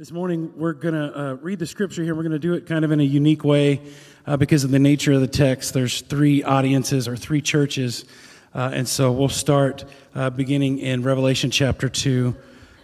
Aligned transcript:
This 0.00 0.12
morning, 0.12 0.50
we're 0.56 0.72
going 0.72 0.94
to 0.94 1.14
uh, 1.14 1.34
read 1.42 1.58
the 1.58 1.66
scripture 1.66 2.02
here. 2.02 2.14
We're 2.14 2.22
going 2.22 2.32
to 2.32 2.38
do 2.38 2.54
it 2.54 2.64
kind 2.64 2.86
of 2.86 2.90
in 2.90 3.00
a 3.00 3.02
unique 3.02 3.44
way 3.44 3.82
uh, 4.26 4.38
because 4.38 4.64
of 4.64 4.70
the 4.70 4.78
nature 4.78 5.12
of 5.12 5.20
the 5.20 5.26
text. 5.26 5.74
There's 5.74 6.00
three 6.00 6.42
audiences 6.42 7.06
or 7.06 7.18
three 7.18 7.42
churches. 7.42 8.06
Uh, 8.54 8.70
and 8.72 8.88
so 8.88 9.12
we'll 9.12 9.28
start 9.28 9.84
uh, 10.14 10.30
beginning 10.30 10.78
in 10.78 11.02
Revelation 11.02 11.50
chapter 11.50 11.90
2, 11.90 12.34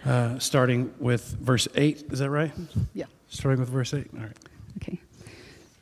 uh, 0.05 0.37
starting 0.37 0.93
with 0.99 1.23
verse 1.41 1.67
8. 1.73 2.03
Is 2.11 2.19
that 2.19 2.29
right? 2.29 2.51
Yeah. 2.93 3.05
Starting 3.29 3.61
with 3.61 3.69
verse 3.69 3.95
8. 3.95 4.11
All 4.13 4.19
right. 4.19 4.37
Okay. 4.77 5.01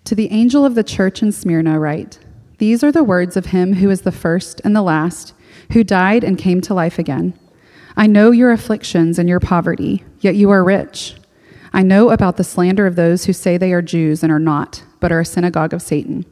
To 0.05 0.15
the 0.15 0.31
angel 0.31 0.63
of 0.63 0.75
the 0.75 0.85
church 0.85 1.21
in 1.21 1.33
Smyrna, 1.33 1.77
write 1.81 2.17
These 2.59 2.81
are 2.81 2.93
the 2.93 3.03
words 3.03 3.35
of 3.35 3.47
him 3.47 3.73
who 3.73 3.89
is 3.89 4.03
the 4.03 4.13
first 4.13 4.61
and 4.63 4.73
the 4.73 4.81
last, 4.81 5.33
who 5.73 5.83
died 5.83 6.23
and 6.23 6.37
came 6.37 6.61
to 6.61 6.73
life 6.73 6.97
again. 6.97 7.37
I 7.97 8.07
know 8.07 8.31
your 8.31 8.53
afflictions 8.53 9.19
and 9.19 9.27
your 9.27 9.41
poverty, 9.41 10.05
yet 10.21 10.35
you 10.35 10.49
are 10.51 10.63
rich. 10.63 11.15
I 11.75 11.83
know 11.83 12.09
about 12.09 12.37
the 12.37 12.45
slander 12.45 12.87
of 12.87 12.95
those 12.95 13.25
who 13.25 13.33
say 13.33 13.57
they 13.57 13.73
are 13.73 13.81
Jews 13.81 14.23
and 14.23 14.31
are 14.31 14.39
not, 14.39 14.81
but 15.01 15.11
are 15.11 15.19
a 15.19 15.25
synagogue 15.25 15.73
of 15.73 15.81
Satan. 15.81 16.25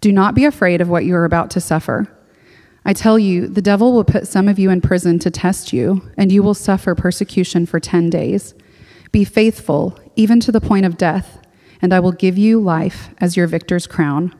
Do 0.00 0.12
not 0.12 0.36
be 0.36 0.44
afraid 0.44 0.80
of 0.80 0.88
what 0.88 1.04
you 1.04 1.16
are 1.16 1.24
about 1.24 1.50
to 1.50 1.60
suffer. 1.60 2.06
I 2.84 2.92
tell 2.92 3.18
you, 3.18 3.48
the 3.48 3.60
devil 3.60 3.92
will 3.92 4.04
put 4.04 4.28
some 4.28 4.46
of 4.46 4.56
you 4.56 4.70
in 4.70 4.80
prison 4.80 5.18
to 5.18 5.32
test 5.32 5.72
you, 5.72 6.08
and 6.16 6.30
you 6.30 6.44
will 6.44 6.54
suffer 6.54 6.94
persecution 6.94 7.66
for 7.66 7.80
10 7.80 8.08
days. 8.08 8.54
Be 9.10 9.24
faithful, 9.24 9.98
even 10.14 10.38
to 10.38 10.52
the 10.52 10.60
point 10.60 10.86
of 10.86 10.96
death, 10.96 11.40
and 11.82 11.92
I 11.92 11.98
will 11.98 12.12
give 12.12 12.38
you 12.38 12.60
life 12.60 13.08
as 13.18 13.36
your 13.36 13.48
victor's 13.48 13.88
crown. 13.88 14.32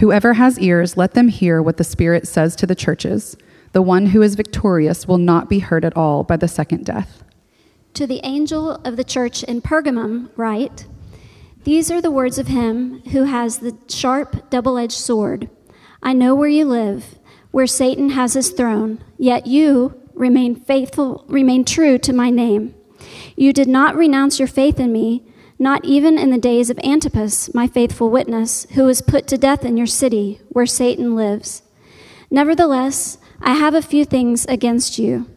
Whoever 0.00 0.32
has 0.32 0.58
ears, 0.58 0.96
let 0.96 1.14
them 1.14 1.28
hear 1.28 1.62
what 1.62 1.76
the 1.76 1.84
Spirit 1.84 2.26
says 2.26 2.56
to 2.56 2.66
the 2.66 2.74
churches. 2.74 3.36
The 3.70 3.82
one 3.82 4.06
who 4.06 4.20
is 4.20 4.34
victorious 4.34 5.06
will 5.06 5.18
not 5.18 5.48
be 5.48 5.60
hurt 5.60 5.84
at 5.84 5.96
all 5.96 6.24
by 6.24 6.36
the 6.38 6.48
second 6.48 6.84
death. 6.84 7.22
To 7.94 8.06
the 8.06 8.20
angel 8.24 8.72
of 8.84 8.96
the 8.96 9.04
church 9.04 9.42
in 9.42 9.60
Pergamum, 9.60 10.30
write 10.36 10.86
These 11.64 11.90
are 11.90 12.00
the 12.00 12.10
words 12.10 12.38
of 12.38 12.46
him 12.46 13.02
who 13.10 13.24
has 13.24 13.58
the 13.58 13.76
sharp, 13.88 14.48
double 14.48 14.78
edged 14.78 14.92
sword. 14.92 15.50
I 16.02 16.12
know 16.12 16.34
where 16.34 16.48
you 16.48 16.64
live, 16.64 17.18
where 17.50 17.66
Satan 17.66 18.10
has 18.10 18.34
his 18.34 18.50
throne, 18.50 19.02
yet 19.18 19.46
you 19.46 20.00
remain 20.14 20.54
faithful, 20.54 21.24
remain 21.28 21.64
true 21.64 21.98
to 21.98 22.12
my 22.12 22.30
name. 22.30 22.74
You 23.36 23.52
did 23.52 23.68
not 23.68 23.96
renounce 23.96 24.38
your 24.38 24.48
faith 24.48 24.78
in 24.78 24.92
me, 24.92 25.24
not 25.58 25.84
even 25.84 26.18
in 26.18 26.30
the 26.30 26.38
days 26.38 26.70
of 26.70 26.78
Antipas, 26.78 27.52
my 27.54 27.66
faithful 27.66 28.08
witness, 28.08 28.66
who 28.74 28.84
was 28.84 29.02
put 29.02 29.26
to 29.28 29.36
death 29.36 29.64
in 29.64 29.76
your 29.76 29.86
city, 29.86 30.40
where 30.48 30.66
Satan 30.66 31.16
lives. 31.16 31.62
Nevertheless, 32.30 33.18
I 33.42 33.54
have 33.54 33.74
a 33.74 33.82
few 33.82 34.04
things 34.04 34.46
against 34.46 34.98
you. 34.98 35.28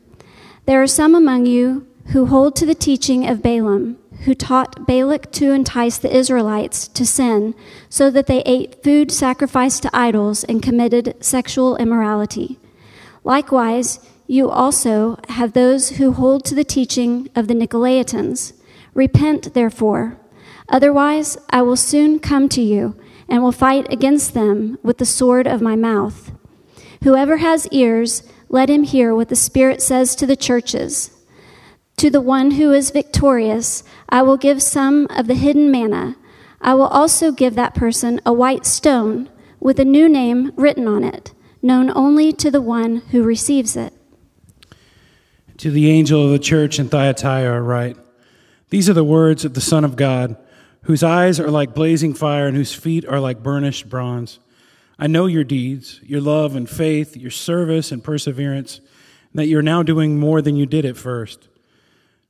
There 0.65 0.81
are 0.81 0.87
some 0.87 1.13
among 1.15 1.45
you 1.45 1.87
who 2.07 2.25
hold 2.25 2.55
to 2.55 2.65
the 2.65 2.75
teaching 2.75 3.27
of 3.27 3.41
Balaam, 3.41 3.97
who 4.25 4.35
taught 4.35 4.85
Balak 4.85 5.31
to 5.33 5.51
entice 5.51 5.97
the 5.97 6.15
Israelites 6.15 6.87
to 6.89 7.05
sin, 7.05 7.55
so 7.89 8.09
that 8.11 8.27
they 8.27 8.41
ate 8.41 8.83
food 8.83 9.11
sacrificed 9.11 9.83
to 9.83 9.89
idols 9.93 10.43
and 10.43 10.61
committed 10.61 11.15
sexual 11.23 11.75
immorality. 11.77 12.59
Likewise, 13.23 13.99
you 14.27 14.49
also 14.49 15.17
have 15.29 15.53
those 15.53 15.91
who 15.91 16.13
hold 16.13 16.45
to 16.45 16.55
the 16.55 16.63
teaching 16.63 17.29
of 17.35 17.47
the 17.47 17.53
Nicolaitans. 17.53 18.53
Repent, 18.93 19.53
therefore. 19.53 20.17
Otherwise, 20.69 21.37
I 21.49 21.61
will 21.61 21.75
soon 21.75 22.19
come 22.19 22.47
to 22.49 22.61
you 22.61 22.95
and 23.27 23.41
will 23.41 23.51
fight 23.51 23.91
against 23.91 24.33
them 24.33 24.77
with 24.83 24.97
the 24.97 25.05
sword 25.05 25.47
of 25.47 25.61
my 25.61 25.75
mouth. 25.75 26.31
Whoever 27.03 27.37
has 27.37 27.67
ears, 27.67 28.23
let 28.49 28.69
him 28.69 28.83
hear 28.83 29.13
what 29.13 29.29
the 29.29 29.35
Spirit 29.35 29.81
says 29.81 30.15
to 30.15 30.25
the 30.25 30.35
churches. 30.35 31.11
To 31.97 32.09
the 32.09 32.21
one 32.21 32.51
who 32.51 32.71
is 32.71 32.91
victorious, 32.91 33.83
I 34.09 34.21
will 34.21 34.37
give 34.37 34.61
some 34.61 35.07
of 35.09 35.27
the 35.27 35.35
hidden 35.35 35.71
manna. 35.71 36.17
I 36.59 36.73
will 36.73 36.87
also 36.87 37.31
give 37.31 37.55
that 37.55 37.75
person 37.75 38.19
a 38.25 38.33
white 38.33 38.65
stone 38.65 39.29
with 39.59 39.79
a 39.79 39.85
new 39.85 40.09
name 40.09 40.51
written 40.55 40.87
on 40.87 41.03
it, 41.03 41.33
known 41.61 41.89
only 41.95 42.33
to 42.33 42.51
the 42.51 42.61
one 42.61 42.97
who 43.11 43.23
receives 43.23 43.77
it. 43.77 43.93
To 45.57 45.71
the 45.71 45.89
angel 45.89 46.25
of 46.25 46.31
the 46.31 46.39
church 46.39 46.79
in 46.79 46.89
Thyatira, 46.89 47.61
write 47.61 47.97
These 48.69 48.89
are 48.89 48.93
the 48.93 49.03
words 49.03 49.45
of 49.45 49.53
the 49.53 49.61
Son 49.61 49.85
of 49.85 49.95
God, 49.95 50.35
whose 50.83 51.03
eyes 51.03 51.39
are 51.39 51.51
like 51.51 51.73
blazing 51.73 52.13
fire 52.13 52.47
and 52.47 52.57
whose 52.57 52.73
feet 52.73 53.05
are 53.05 53.19
like 53.19 53.43
burnished 53.43 53.89
bronze. 53.89 54.39
I 54.99 55.07
know 55.07 55.25
your 55.25 55.43
deeds, 55.43 56.01
your 56.03 56.21
love 56.21 56.55
and 56.55 56.69
faith, 56.69 57.15
your 57.15 57.31
service 57.31 57.91
and 57.91 58.03
perseverance, 58.03 58.79
and 59.31 59.39
that 59.39 59.47
you're 59.47 59.61
now 59.61 59.83
doing 59.83 60.19
more 60.19 60.41
than 60.41 60.55
you 60.55 60.65
did 60.65 60.85
at 60.85 60.97
first. 60.97 61.47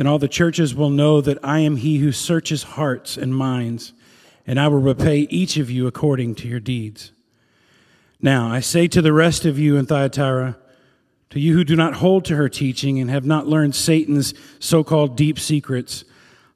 then 0.00 0.06
all 0.06 0.18
the 0.18 0.28
churches 0.28 0.74
will 0.74 0.88
know 0.88 1.20
that 1.20 1.36
I 1.42 1.58
am 1.58 1.76
he 1.76 1.98
who 1.98 2.10
searches 2.10 2.62
hearts 2.62 3.18
and 3.18 3.36
minds, 3.36 3.92
and 4.46 4.58
I 4.58 4.66
will 4.66 4.78
repay 4.78 5.26
each 5.28 5.58
of 5.58 5.70
you 5.70 5.86
according 5.86 6.36
to 6.36 6.48
your 6.48 6.58
deeds. 6.58 7.12
Now, 8.18 8.50
I 8.50 8.60
say 8.60 8.88
to 8.88 9.02
the 9.02 9.12
rest 9.12 9.44
of 9.44 9.58
you 9.58 9.76
in 9.76 9.84
Thyatira, 9.84 10.56
to 11.28 11.38
you 11.38 11.52
who 11.52 11.64
do 11.64 11.76
not 11.76 11.96
hold 11.96 12.24
to 12.24 12.36
her 12.36 12.48
teaching 12.48 12.98
and 12.98 13.10
have 13.10 13.26
not 13.26 13.46
learned 13.46 13.74
Satan's 13.74 14.32
so 14.58 14.82
called 14.82 15.18
deep 15.18 15.38
secrets, 15.38 16.04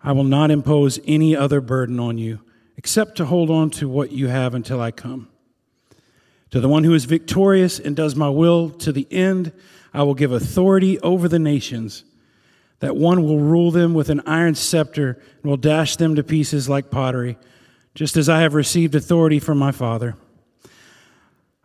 I 0.02 0.12
will 0.12 0.24
not 0.24 0.50
impose 0.50 0.98
any 1.06 1.36
other 1.36 1.60
burden 1.60 2.00
on 2.00 2.16
you, 2.16 2.40
except 2.78 3.14
to 3.18 3.26
hold 3.26 3.50
on 3.50 3.68
to 3.72 3.90
what 3.90 4.10
you 4.10 4.28
have 4.28 4.54
until 4.54 4.80
I 4.80 4.90
come. 4.90 5.28
To 6.52 6.60
the 6.60 6.68
one 6.68 6.84
who 6.84 6.94
is 6.94 7.04
victorious 7.04 7.78
and 7.78 7.94
does 7.94 8.16
my 8.16 8.30
will 8.30 8.70
to 8.70 8.90
the 8.90 9.06
end, 9.10 9.52
I 9.92 10.02
will 10.02 10.14
give 10.14 10.32
authority 10.32 10.98
over 11.00 11.28
the 11.28 11.38
nations 11.38 12.04
that 12.80 12.96
one 12.96 13.22
will 13.22 13.38
rule 13.38 13.70
them 13.70 13.94
with 13.94 14.10
an 14.10 14.20
iron 14.26 14.54
scepter 14.54 15.22
and 15.42 15.50
will 15.50 15.56
dash 15.56 15.96
them 15.96 16.14
to 16.16 16.22
pieces 16.22 16.68
like 16.68 16.90
pottery, 16.90 17.38
just 17.94 18.16
as 18.16 18.28
I 18.28 18.40
have 18.40 18.54
received 18.54 18.94
authority 18.94 19.38
from 19.38 19.58
my 19.58 19.72
Father. 19.72 20.16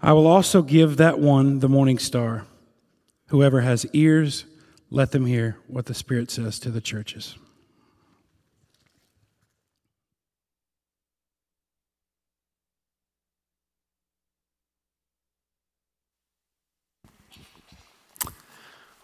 I 0.02 0.14
will 0.14 0.28
also 0.28 0.62
give 0.62 0.98
that 0.98 1.20
one 1.20 1.60
the 1.60 1.70
morning 1.70 2.00
star. 2.00 2.46
Whoever 3.28 3.62
has 3.62 3.86
ears, 3.94 4.46
let 4.90 5.12
them 5.12 5.26
hear 5.26 5.58
what 5.68 5.86
the 5.86 5.94
Spirit 5.94 6.32
says 6.32 6.58
to 6.60 6.72
the 6.72 6.82
churches. 6.82 7.38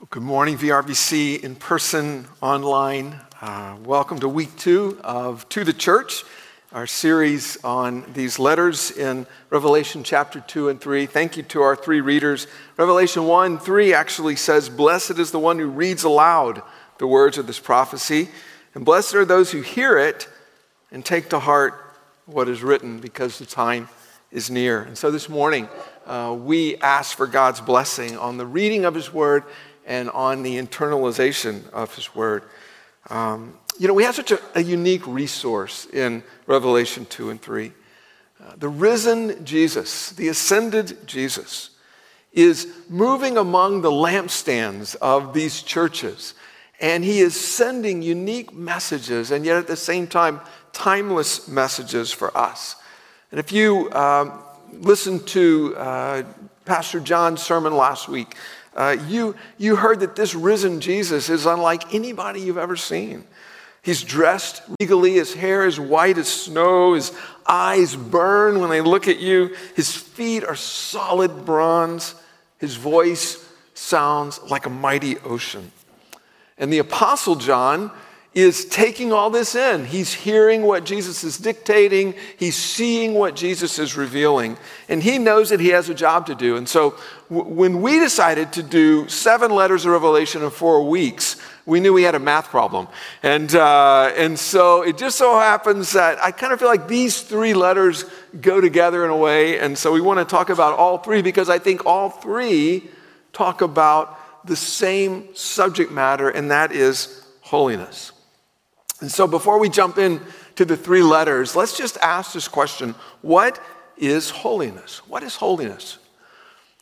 Good 0.10 0.24
morning, 0.24 0.58
VRBC, 0.58 1.42
in 1.42 1.56
person, 1.56 2.28
online. 2.40 3.20
Uh, 3.42 3.78
welcome 3.84 4.20
to 4.20 4.30
week 4.30 4.56
two 4.58 5.00
of 5.04 5.48
To 5.50 5.64
the 5.64 5.74
Church, 5.74 6.24
our 6.74 6.86
series 6.86 7.58
on 7.64 8.04
these 8.14 8.38
letters 8.38 8.92
in 8.92 9.26
Revelation 9.50 10.04
chapter 10.04 10.42
2 10.42 10.70
and 10.70 10.80
3. 10.82 11.06
Thank 11.06 11.38
you 11.38 11.44
to 11.44 11.62
our 11.62 11.76
three 11.76 12.02
readers. 12.02 12.46
Revelation 12.78 13.24
1 13.24 13.58
3 13.58 13.94
actually 13.94 14.36
says, 14.36 14.70
Blessed 14.70 15.18
is 15.18 15.32
the 15.32 15.40
one 15.40 15.58
who 15.58 15.68
reads 15.68 16.04
aloud 16.04 16.62
the 17.00 17.08
words 17.08 17.38
of 17.38 17.48
this 17.48 17.60
prophecy, 17.60 18.30
and 18.76 18.86
blessed 18.86 19.16
are 19.16 19.26
those 19.26 19.52
who 19.52 19.62
hear 19.62 19.98
it 19.98 20.28
and 20.92 21.04
take 21.04 21.30
to 21.30 21.40
heart 21.40 21.74
what 22.26 22.48
is 22.48 22.62
written, 22.62 23.00
because 23.00 23.40
the 23.40 23.46
time 23.46 23.90
is 24.30 24.52
near. 24.52 24.82
And 24.82 24.98
so 24.98 25.10
this 25.10 25.30
morning, 25.30 25.68
uh, 26.06 26.36
we 26.38 26.76
ask 26.78 27.18
for 27.18 27.26
God's 27.26 27.62
blessing 27.62 28.18
on 28.18 28.38
the 28.38 28.46
reading 28.46 28.86
of 28.86 28.94
His 28.94 29.12
Word 29.12 29.44
and 29.86 30.10
on 30.10 30.44
the 30.44 30.58
internalization 30.58 31.70
of 31.72 31.94
His 31.96 32.16
Word. 32.16 32.44
Um, 33.10 33.58
you 33.78 33.88
know, 33.88 33.94
we 33.94 34.04
have 34.04 34.16
such 34.16 34.32
a, 34.32 34.40
a, 34.56 34.64
unique 34.64 35.06
resource 35.06 35.86
in 35.94 36.24
Revelation 36.48 37.06
2 37.06 37.30
and 37.30 37.42
3. 37.42 37.72
Uh, 38.42 38.54
the 38.58 38.70
risen 38.70 39.46
Jesus, 39.46 40.12
the 40.12 40.28
ascended 40.30 41.06
Jesus, 41.06 41.72
is 42.34 42.68
moving 42.90 43.38
among 43.38 43.82
the 43.82 43.92
lampstands 43.92 44.96
of 44.98 45.34
these 45.34 45.62
churches. 45.62 46.34
And 46.80 47.04
he 47.04 47.20
is 47.20 47.40
sending 47.40 48.02
unique 48.02 48.54
messages, 48.54 49.32
and 49.32 49.46
yet 49.46 49.58
at 49.58 49.68
the 49.68 49.78
same 49.78 50.08
time, 50.08 50.42
timeless 50.74 51.48
messages 51.48 52.12
for 52.12 52.36
us. 52.38 52.76
And 53.32 53.40
if 53.40 53.52
you 53.52 53.92
um, 53.94 54.44
listened 54.74 55.26
to 55.28 55.76
uh, 55.78 56.24
Pastor 56.66 57.00
John's 57.00 57.42
sermon 57.42 57.76
last 57.76 58.10
week, 58.10 58.36
uh, 58.76 58.98
you, 59.08 59.36
you 59.58 59.76
heard 59.76 60.02
that 60.02 60.16
this 60.16 60.36
risen 60.36 60.82
Jesus 60.82 61.30
is 61.30 61.46
unlike 61.46 61.94
anybody 61.94 62.42
you've 62.42 62.58
ever 62.58 62.76
seen. 62.76 63.24
He's 63.82 64.04
dressed 64.04 64.64
regally. 64.80 65.14
His 65.14 65.34
hair 65.34 65.66
is 65.66 65.80
white 65.80 66.18
as 66.18 66.28
snow. 66.28 66.94
His 66.94 67.12
eyes 67.46 67.96
burn 67.96 68.60
when 68.60 68.70
they 68.70 68.82
look 68.82 69.08
at 69.08 69.20
you. 69.20 69.56
His 69.76 69.96
feet 69.96 70.44
are 70.44 70.56
solid 70.56 71.46
bronze. 71.46 72.16
His 72.58 72.76
voice 72.76 73.48
sounds 73.76 74.42
like 74.50 74.66
a 74.66 74.72
mighty 74.72 75.20
ocean. 75.20 75.72
And 76.58 76.74
the 76.74 76.80
Apostle 76.80 77.36
John 77.36 77.92
is 78.36 78.66
taking 78.66 79.14
all 79.14 79.30
this 79.30 79.56
in. 79.56 79.86
He's 79.86 80.14
hearing 80.14 80.64
what 80.64 80.84
Jesus 80.84 81.24
is 81.24 81.38
dictating, 81.38 82.14
he's 82.38 82.58
seeing 82.58 83.14
what 83.14 83.34
Jesus 83.34 83.80
is 83.80 83.96
revealing, 83.96 84.58
and 84.90 85.02
he 85.02 85.18
knows 85.18 85.50
that 85.50 85.62
he 85.62 85.70
has 85.70 85.88
a 85.88 85.94
job 85.96 86.28
to 86.28 86.36
do. 86.36 86.58
And 86.58 86.68
so 86.68 86.98
w- 87.30 87.50
when 87.50 87.82
we 87.82 87.98
decided 87.98 88.52
to 88.54 88.62
do 88.62 89.08
seven 89.08 89.52
letters 89.52 89.86
of 89.86 89.94
Revelation 89.94 90.44
in 90.44 90.50
four 90.50 90.86
weeks, 90.88 91.38
we 91.66 91.80
knew 91.80 91.94
we 91.94 92.04
had 92.04 92.14
a 92.14 92.20
math 92.20 92.50
problem. 92.50 92.90
And, 93.24 93.56
uh, 93.56 94.12
and 94.18 94.38
so 94.38 94.82
it 94.82 94.98
just 94.98 95.18
so 95.18 95.40
happens 95.40 95.94
that 95.94 96.22
I 96.22 96.32
kind 96.32 96.52
of 96.52 96.60
feel 96.60 96.68
like 96.68 96.90
these 96.90 97.22
three 97.22 97.54
letters 97.54 98.04
go 98.42 98.60
together 98.60 99.06
in 99.06 99.12
a 99.12 99.18
way. 99.18 99.60
And 99.60 99.78
so 99.78 99.94
we 99.94 100.02
want 100.02 100.20
to 100.20 100.26
talk 100.26 100.50
about 100.50 100.78
all 100.78 100.98
three 100.98 101.22
because 101.22 101.50
I 101.50 101.58
think 101.58 101.86
all 101.86 102.10
three 102.10 102.90
talk 103.32 103.62
about 103.62 104.46
the 104.46 104.58
same 104.58 105.34
subject 105.36 105.92
matter, 105.92 106.30
and 106.30 106.52
that 106.52 106.74
is 106.74 107.26
holiness. 107.42 108.12
And 109.02 109.12
so 109.12 109.28
before 109.28 109.60
we 109.60 109.70
jump 109.70 109.98
in 109.98 110.22
to 110.56 110.66
the 110.66 110.78
three 110.78 111.02
letters, 111.02 111.56
let's 111.56 111.78
just 111.78 111.98
ask 111.98 112.34
this 112.34 112.48
question 112.48 112.96
What 113.22 113.62
is 113.98 114.30
holiness? 114.30 115.00
What 115.08 115.24
is 115.24 115.36
holiness? 115.36 115.98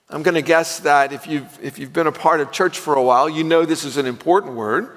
I'm 0.09 0.21
going 0.21 0.35
to 0.35 0.41
guess 0.41 0.81
that 0.81 1.11
if 1.11 1.25
you've, 1.25 1.59
if 1.61 1.79
you've 1.79 1.93
been 1.93 2.07
a 2.07 2.11
part 2.11 2.39
of 2.39 2.51
church 2.51 2.77
for 2.77 2.93
a 2.93 3.01
while, 3.01 3.27
you 3.27 3.43
know 3.43 3.65
this 3.65 3.83
is 3.83 3.97
an 3.97 4.05
important 4.05 4.53
word. 4.53 4.95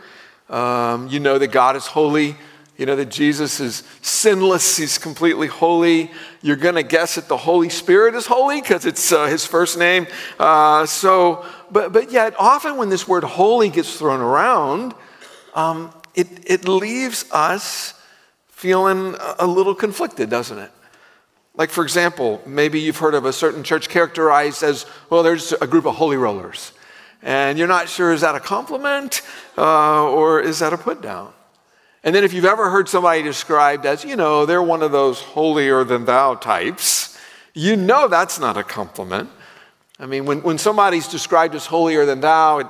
Um, 0.51 1.09
you 1.09 1.21
know 1.21 1.39
that 1.39 1.49
God 1.49 1.75
is 1.77 1.87
holy. 1.87 2.37
You 2.77 2.85
know 2.85 2.97
that 2.97 3.11
Jesus 3.11 3.59
is 3.59 3.83
sinless. 4.03 4.77
He's 4.77 4.99
completely 4.99 5.47
holy. 5.47 6.11
You're 6.43 6.57
going 6.57 6.75
to 6.75 6.83
guess 6.83 7.15
that 7.15 7.29
the 7.29 7.37
Holy 7.37 7.71
Spirit 7.71 8.15
is 8.15 8.27
holy 8.27 8.61
because 8.61 8.85
it's 8.85 9.11
uh, 9.11 9.27
his 9.27 9.47
first 9.47 9.79
name. 9.79 10.07
Uh, 10.39 10.85
so, 10.85 11.47
but, 11.71 11.95
but 11.95 12.13
yet, 12.13 12.35
often 12.39 12.77
when 12.77 12.91
this 12.91 13.09
word 13.09 13.25
holy 13.25 13.71
gets 13.71 13.97
thrown 13.99 14.21
around, 14.21 14.95
um, 15.55 15.91
it, 16.17 16.27
it 16.47 16.67
leaves 16.67 17.25
us 17.31 17.95
feeling 18.49 19.15
a 19.39 19.47
little 19.47 19.75
conflicted, 19.75 20.31
doesn't 20.31 20.59
it? 20.59 20.71
Like, 21.55 21.71
for 21.71 21.85
example, 21.85 22.43
maybe 22.47 22.81
you've 22.81 22.99
heard 22.99 23.15
of 23.15 23.25
a 23.25 23.33
certain 23.33 23.63
church 23.63 23.89
characterized 23.89 24.63
as, 24.63 24.87
well, 25.09 25.23
there's 25.23 25.53
a 25.53 25.67
group 25.67 25.87
of 25.87 25.95
holy 25.95 26.17
rollers. 26.17 26.73
And 27.23 27.59
you're 27.59 27.69
not 27.69 27.89
sure, 27.89 28.13
is 28.13 28.21
that 28.23 28.35
a 28.35 28.41
compliment 28.41 29.23
uh, 29.57 30.09
or 30.11 30.41
is 30.41 30.59
that 30.59 30.73
a 30.73 30.79
put 30.79 31.01
down? 31.01 31.33
And 32.05 32.15
then 32.15 32.25
if 32.25 32.33
you've 32.33 32.45
ever 32.45 32.71
heard 32.71 32.89
somebody 32.89 33.23
described 33.23 33.85
as, 33.85 34.05
you 34.05 34.17
know, 34.17 34.47
they're 34.47 34.63
one 34.63 34.83
of 34.83 34.93
those 34.93 35.21
holier 35.21 35.83
than 35.83 36.05
thou 36.05 36.35
types, 36.35 37.19
you 37.53 37.75
know 37.75 38.07
that's 38.07 38.39
not 38.39 38.57
a 38.57 38.63
compliment. 38.63 39.31
I 39.99 40.05
mean, 40.05 40.27
when, 40.27 40.43
when 40.43 40.59
somebody's 40.59 41.09
described 41.09 41.55
as 41.55 41.65
holier 41.65 42.05
than 42.05 42.21
thou, 42.21 42.59
it, 42.59 42.67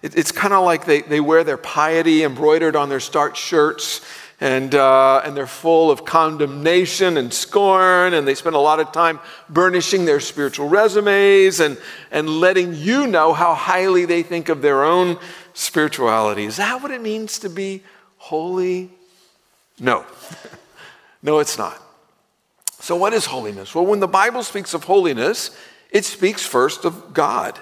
it, 0.00 0.16
it's 0.16 0.32
kind 0.32 0.54
of 0.54 0.64
like 0.64 0.86
they, 0.86 1.02
they 1.02 1.20
wear 1.20 1.44
their 1.44 1.58
piety 1.58 2.24
embroidered 2.24 2.76
on 2.76 2.88
their 2.88 3.00
starched 3.00 3.42
shirts, 3.42 4.00
and, 4.40 4.74
uh, 4.74 5.20
and 5.22 5.36
they're 5.36 5.46
full 5.46 5.90
of 5.90 6.06
condemnation 6.06 7.18
and 7.18 7.32
scorn, 7.32 8.14
and 8.14 8.26
they 8.26 8.34
spend 8.34 8.56
a 8.56 8.58
lot 8.58 8.80
of 8.80 8.90
time 8.90 9.20
burnishing 9.50 10.06
their 10.06 10.18
spiritual 10.18 10.66
resumes 10.66 11.60
and, 11.60 11.76
and 12.10 12.28
letting 12.28 12.74
you 12.74 13.06
know 13.06 13.34
how 13.34 13.54
highly 13.54 14.06
they 14.06 14.22
think 14.22 14.48
of 14.48 14.62
their 14.62 14.82
own 14.82 15.18
spirituality. 15.52 16.44
Is 16.44 16.56
that 16.56 16.82
what 16.82 16.90
it 16.90 17.02
means 17.02 17.38
to 17.40 17.50
be 17.50 17.82
holy? 18.16 18.90
No. 19.78 20.06
no, 21.22 21.38
it's 21.38 21.58
not. 21.58 21.80
So, 22.80 22.96
what 22.96 23.12
is 23.12 23.26
holiness? 23.26 23.74
Well, 23.74 23.86
when 23.86 24.00
the 24.00 24.08
Bible 24.08 24.42
speaks 24.42 24.74
of 24.74 24.84
holiness, 24.84 25.56
it 25.92 26.04
speaks 26.04 26.44
first 26.44 26.84
of 26.84 27.14
God. 27.14 27.58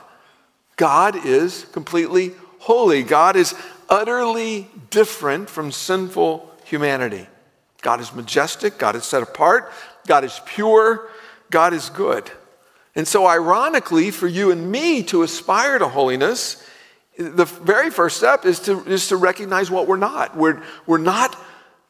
God 0.76 1.26
is 1.26 1.66
completely 1.72 2.32
holy. 2.60 3.02
God 3.02 3.36
is 3.36 3.54
utterly 3.88 4.68
different 4.88 5.50
from 5.50 5.72
sinful 5.72 6.50
humanity. 6.64 7.26
God 7.82 8.00
is 8.00 8.14
majestic. 8.14 8.78
God 8.78 8.96
is 8.96 9.04
set 9.04 9.22
apart. 9.22 9.72
God 10.06 10.24
is 10.24 10.40
pure. 10.46 11.08
God 11.50 11.74
is 11.74 11.90
good. 11.90 12.30
And 12.94 13.06
so, 13.06 13.26
ironically, 13.26 14.10
for 14.10 14.26
you 14.26 14.50
and 14.50 14.70
me 14.70 15.02
to 15.04 15.22
aspire 15.22 15.78
to 15.78 15.88
holiness, 15.88 16.64
the 17.16 17.44
very 17.44 17.90
first 17.90 18.16
step 18.16 18.44
is 18.44 18.60
to, 18.60 18.84
is 18.86 19.08
to 19.08 19.16
recognize 19.16 19.70
what 19.70 19.86
we're 19.86 19.96
not. 19.96 20.36
We're, 20.36 20.62
we're 20.86 20.98
not 20.98 21.36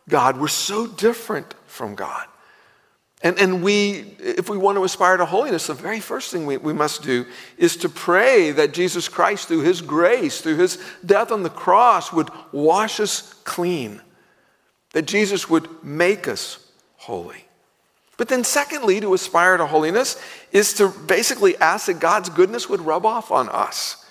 God. 0.08 0.38
We're 0.38 0.48
so 0.48 0.86
different 0.86 1.54
from 1.66 1.94
God. 1.94 2.26
And, 3.22 3.38
and 3.38 3.62
we, 3.62 4.16
if 4.18 4.48
we 4.48 4.56
want 4.56 4.76
to 4.76 4.84
aspire 4.84 5.18
to 5.18 5.26
holiness, 5.26 5.66
the 5.66 5.74
very 5.74 6.00
first 6.00 6.30
thing 6.30 6.46
we, 6.46 6.56
we 6.56 6.72
must 6.72 7.02
do 7.02 7.26
is 7.58 7.76
to 7.78 7.88
pray 7.88 8.50
that 8.52 8.72
Jesus 8.72 9.08
Christ, 9.08 9.48
through 9.48 9.60
his 9.60 9.82
grace, 9.82 10.40
through 10.40 10.56
his 10.56 10.78
death 11.04 11.30
on 11.30 11.42
the 11.42 11.50
cross, 11.50 12.12
would 12.12 12.30
wash 12.50 12.98
us 12.98 13.34
clean, 13.44 14.00
that 14.92 15.06
Jesus 15.06 15.50
would 15.50 15.68
make 15.84 16.28
us 16.28 16.66
holy. 16.96 17.44
But 18.16 18.28
then, 18.28 18.44
secondly, 18.44 19.00
to 19.00 19.12
aspire 19.12 19.56
to 19.56 19.66
holiness 19.66 20.22
is 20.50 20.74
to 20.74 20.88
basically 20.88 21.56
ask 21.58 21.86
that 21.86 22.00
God's 22.00 22.30
goodness 22.30 22.68
would 22.68 22.80
rub 22.80 23.04
off 23.04 23.30
on 23.30 23.50
us, 23.50 24.04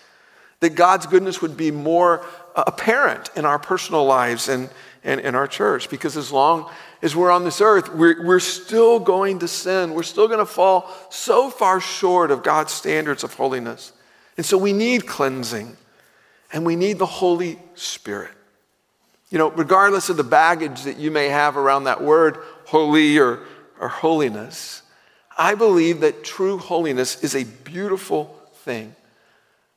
that 0.59 0.75
God's 0.75 1.07
goodness 1.07 1.41
would 1.41 1.57
be 1.57 1.71
more 1.71 2.25
uh, 2.56 2.63
apparent 2.67 3.29
in 3.35 3.45
our 3.45 3.59
personal 3.59 4.06
lives 4.06 4.50
and, 4.50 4.69
and 5.03 5.19
in 5.19 5.35
our 5.35 5.47
church. 5.47 5.89
Because 5.89 6.17
as 6.17 6.31
long 6.31 6.69
as 7.01 7.15
we're 7.15 7.31
on 7.31 7.43
this 7.43 7.61
earth, 7.61 7.93
we're, 7.93 8.25
we're 8.25 8.39
still 8.39 8.99
going 8.99 9.39
to 9.39 9.47
sin. 9.47 9.93
We're 9.93 10.03
still 10.03 10.27
going 10.27 10.39
to 10.39 10.45
fall 10.45 10.89
so 11.09 11.49
far 11.49 11.79
short 11.79 12.31
of 12.31 12.43
God's 12.43 12.73
standards 12.73 13.23
of 13.23 13.33
holiness. 13.33 13.93
And 14.37 14.45
so 14.45 14.57
we 14.57 14.73
need 14.73 15.05
cleansing 15.05 15.75
and 16.51 16.65
we 16.65 16.75
need 16.75 16.97
the 16.97 17.05
Holy 17.05 17.59
Spirit. 17.75 18.31
You 19.29 19.37
know, 19.37 19.51
regardless 19.51 20.09
of 20.09 20.17
the 20.17 20.23
baggage 20.23 20.83
that 20.83 20.97
you 20.97 21.11
may 21.11 21.29
have 21.29 21.55
around 21.55 21.83
that 21.83 22.01
word, 22.01 22.37
holy 22.65 23.19
or, 23.19 23.39
or 23.79 23.87
holiness, 23.87 24.81
I 25.37 25.55
believe 25.55 26.01
that 26.01 26.23
true 26.23 26.57
holiness 26.57 27.23
is 27.23 27.35
a 27.35 27.43
beautiful 27.43 28.35
thing. 28.55 28.95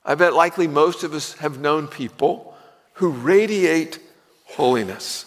I 0.04 0.14
bet 0.14 0.34
likely 0.34 0.66
most 0.66 1.04
of 1.04 1.12
us 1.14 1.34
have 1.34 1.60
known 1.60 1.86
people 1.86 2.56
who 2.94 3.10
radiate 3.10 4.00
holiness. 4.56 5.26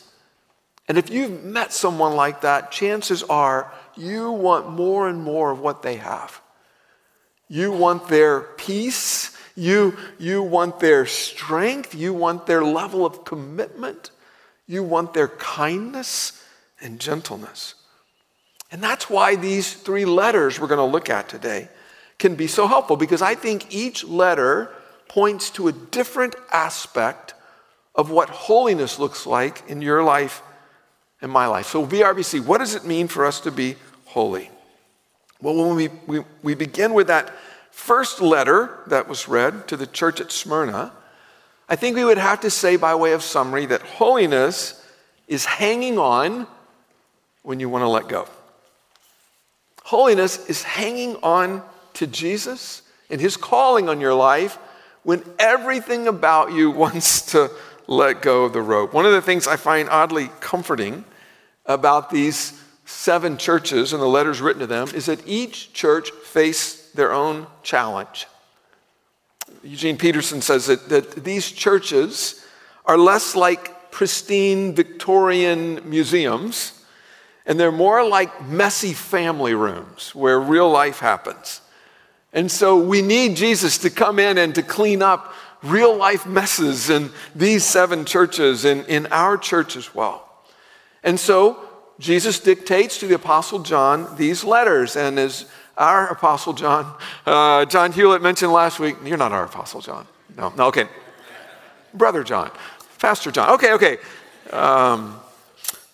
And 0.88 0.98
if 0.98 1.10
you've 1.10 1.44
met 1.44 1.74
someone 1.74 2.16
like 2.16 2.42
that, 2.42 2.72
chances 2.72 3.24
are 3.24 3.72
you 3.98 4.32
want 4.32 4.70
more 4.70 5.08
and 5.08 5.24
more 5.24 5.52
of 5.52 5.60
what 5.60 5.82
they 5.82 5.96
have. 5.96 6.42
You 7.48 7.72
want 7.72 8.08
their 8.08 8.42
peace, 8.42 9.36
you, 9.56 9.98
you 10.20 10.44
want 10.44 10.80
their 10.80 11.06
strength, 11.06 11.96
you 11.96 12.14
want 12.14 12.46
their 12.46 12.64
level 12.64 13.06
of 13.06 13.24
commitment, 13.24 14.12
you 14.68 14.84
want 14.84 15.14
their 15.14 15.28
kindness 15.28 16.44
and 16.82 17.00
gentleness. 17.00 17.76
And 18.72 18.84
that's 18.84 19.10
why 19.10 19.36
these 19.36 19.74
three 19.74 20.06
letters 20.06 20.60
we're 20.60 20.68
going 20.68 20.78
to 20.80 20.84
look 20.84 21.10
at 21.10 21.30
today 21.30 21.70
can 22.20 22.36
be 22.36 22.48
so 22.48 22.68
helpful 22.68 22.96
because 22.98 23.22
I 23.22 23.36
think 23.36 23.74
each 23.74 24.04
letter 24.04 24.72
points 25.08 25.50
to 25.52 25.68
a 25.68 25.72
different 25.72 26.36
aspect 26.52 27.34
of 27.96 28.12
what 28.12 28.30
holiness 28.30 29.00
looks 29.00 29.26
like 29.26 29.64
in 29.70 29.82
your 29.82 30.04
life 30.04 30.42
in 31.22 31.30
my 31.30 31.48
life. 31.48 31.68
So, 31.68 31.86
VRBC, 31.86 32.46
what 32.46 32.60
does 32.60 32.76
it 32.76 32.86
mean 32.86 33.08
for 33.08 33.26
us 33.26 33.40
to 33.42 33.52
be 33.52 33.76
holy? 34.06 34.50
Well, 35.42 35.56
when 35.56 35.76
we, 35.76 35.90
we, 36.08 36.26
we 36.44 36.56
begin 36.56 36.94
with 36.94 37.08
that 37.08 37.34
first 37.72 38.22
letter 38.22 38.80
that 38.88 39.08
was 39.08 39.28
read 39.28 39.68
to 39.68 39.78
the 39.78 39.88
church 39.88 40.20
at 40.20 40.32
Smyrna, 40.32 40.92
I 41.68 41.76
think 41.76 41.96
we 41.96 42.06
would 42.06 42.18
have 42.18 42.42
to 42.42 42.50
say, 42.50 42.76
by 42.78 42.96
way 42.96 43.14
of 43.14 43.24
summary, 43.24 43.66
that 43.68 43.82
holiness 43.82 44.86
is 45.28 45.46
hanging 45.46 45.98
on 45.98 46.48
when 47.44 47.60
you 47.60 47.70
want 47.70 47.84
to 47.84 47.88
let 47.88 48.08
go. 48.08 48.28
Holiness 49.84 50.48
is 50.48 50.64
hanging 50.64 51.16
on 51.18 51.64
to 51.94 52.08
Jesus 52.08 52.82
and 53.10 53.22
his 53.22 53.38
calling 53.38 53.90
on 53.90 54.02
your 54.02 54.14
life 54.14 54.58
when 55.04 55.24
everything 55.40 56.08
about 56.08 56.52
you 56.52 56.72
wants 56.84 57.32
to 57.32 57.52
let 57.88 58.22
go 58.22 58.46
of 58.46 58.54
the 58.54 58.62
rope. 58.62 58.94
One 58.94 59.06
of 59.06 59.12
the 59.12 59.22
things 59.22 59.48
I 59.48 59.56
find 59.56 59.90
oddly 59.90 60.30
comforting 60.40 61.06
about 61.66 62.10
these 62.10 62.62
seven 62.86 63.38
churches 63.38 63.94
and 63.94 64.02
the 64.02 64.08
letters 64.08 64.42
written 64.42 64.62
to 64.62 64.68
them 64.68 64.88
is 64.94 65.08
that 65.08 65.28
each 65.28 65.74
church 65.74 66.12
faced 66.12 66.96
their 66.96 67.12
own 67.12 67.48
challenge. 67.64 68.28
Eugene 69.64 69.98
Peterson 69.98 70.42
says 70.42 70.68
that, 70.68 70.90
that 70.90 71.24
these 71.24 71.52
churches 71.52 72.46
are 72.86 72.98
less 72.98 73.36
like 73.36 73.92
pristine 73.92 74.76
Victorian 74.76 75.90
museums, 75.90 76.84
and 77.46 77.60
they're 77.60 77.72
more 77.72 78.08
like 78.08 78.46
messy 78.48 78.94
family 78.94 79.54
rooms 79.54 80.14
where 80.14 80.40
real 80.40 80.70
life 80.70 81.00
happens. 81.00 81.62
And 82.34 82.52
so 82.52 82.78
we 82.78 83.02
need 83.02 83.38
Jesus 83.38 83.78
to 83.80 83.90
come 83.90 84.20
in 84.20 84.38
and 84.38 84.54
to 84.56 84.62
clean 84.62 85.02
up 85.02 85.34
real 85.66 85.96
life 85.96 86.26
messes 86.26 86.90
in 86.90 87.12
these 87.36 87.64
seven 87.64 88.06
churches 88.06 88.66
and 88.66 88.86
in 88.86 89.08
our 89.08 89.38
church 89.38 89.76
as 89.76 89.94
well. 89.94 90.28
And 91.04 91.20
so 91.20 91.60
Jesus 92.00 92.40
dictates 92.40 93.00
to 93.00 93.08
the 93.08 93.16
Apostle 93.16 93.60
John 93.60 94.16
these 94.18 94.44
letters. 94.44 94.96
And 94.96 95.18
as 95.20 95.46
our 95.78 96.08
Apostle 96.08 96.54
John, 96.54 96.94
uh, 97.26 97.66
John 97.66 97.92
Hewlett 97.92 98.22
mentioned 98.22 98.52
last 98.52 98.80
week, 98.80 98.98
you're 99.04 99.18
not 99.18 99.32
our 99.32 99.46
Apostle 99.46 99.82
John. 99.82 100.08
No, 100.38 100.54
no, 100.58 100.66
okay. 100.68 100.88
Brother 101.94 102.24
John, 102.24 102.52
Pastor 103.00 103.32
John. 103.32 103.52
Okay, 103.52 103.74
okay. 103.74 103.98
Um, 104.52 105.20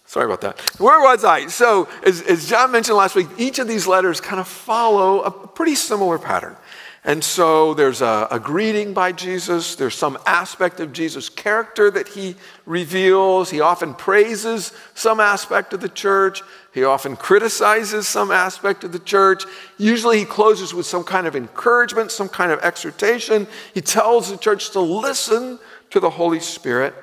sorry 0.06 0.26
about 0.26 0.42
that. 0.42 0.60
Where 0.80 1.00
was 1.00 1.24
I? 1.24 1.48
So, 1.48 1.88
as, 2.04 2.22
as 2.24 2.50
John 2.50 2.72
mentioned 2.72 2.98
last 2.98 3.16
week, 3.16 3.28
each 3.38 3.60
of 3.60 3.68
these 3.68 3.86
letters 3.86 4.20
kind 4.20 4.40
of 4.40 4.48
follow 4.48 5.22
a 5.22 5.32
pretty 5.32 5.76
similar 5.76 6.18
pattern. 6.18 6.56
And 7.04 7.24
so 7.24 7.74
there's 7.74 8.02
a, 8.02 8.28
a, 8.30 8.40
greeting 8.40 8.94
by 8.94 9.12
Jesus. 9.12 9.76
There's 9.76 9.96
some 9.96 10.20
aspect 10.28 10.80
of 10.80 10.94
Jesus' 10.94 11.30
character 11.30 11.90
that 11.90 12.10
he 12.10 12.36
reveals. 12.68 13.50
He 13.50 13.60
often 13.60 13.96
praises 13.96 14.72
some 14.94 15.20
aspect 15.20 15.74
of 15.74 15.82
the 15.82 15.90
church. 15.90 16.44
He 16.76 16.84
often 16.84 17.16
criticizes 17.16 18.08
some 18.08 18.30
aspect 18.30 18.84
of 18.84 18.92
the 18.92 19.00
church. 19.00 19.46
Usually 19.80 20.20
he 20.20 20.26
closes 20.26 20.76
with 20.76 20.86
some 20.86 21.04
kind 21.04 21.26
of 21.26 21.36
encouragement, 21.36 22.12
some 22.12 22.30
kind 22.30 22.52
of 22.52 22.60
exhortation. 22.60 23.48
He 23.74 23.82
tells 23.82 24.30
the 24.30 24.38
church 24.38 24.70
to 24.72 24.80
listen 24.80 25.58
to 25.90 26.00
the 26.00 26.12
Holy 26.12 26.40
Spirit, 26.40 26.94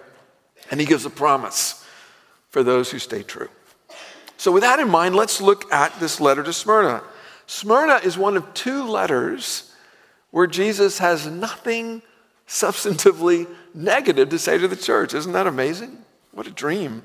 and 0.71 0.79
he 0.79 0.87
gives 0.87 1.07
a 1.07 1.11
promise 1.11 1.85
for 2.51 2.63
those 2.63 2.93
who 2.93 3.01
stay 3.01 3.25
true. 3.25 3.49
So, 4.37 4.53
with 4.53 4.63
that 4.63 4.79
in 4.79 4.89
mind, 4.89 5.17
let's 5.17 5.41
look 5.41 5.71
at 5.73 5.99
this 5.99 6.21
letter 6.21 6.45
to 6.45 6.53
Smyrna. 6.53 7.03
Smyrna 7.49 7.97
is 8.05 8.17
one 8.17 8.37
of 8.37 8.55
two 8.55 8.85
letters 8.85 9.68
where 10.31 10.47
Jesus 10.47 10.99
has 10.99 11.27
nothing 11.27 12.03
substantively 12.47 13.47
negative 13.75 14.31
to 14.31 14.39
say 14.39 14.59
to 14.59 14.69
the 14.69 14.77
church. 14.77 15.15
Isn't 15.15 15.33
that 15.33 15.47
amazing? 15.47 15.99
What 16.33 16.47
a 16.47 16.51
dream. 16.51 17.03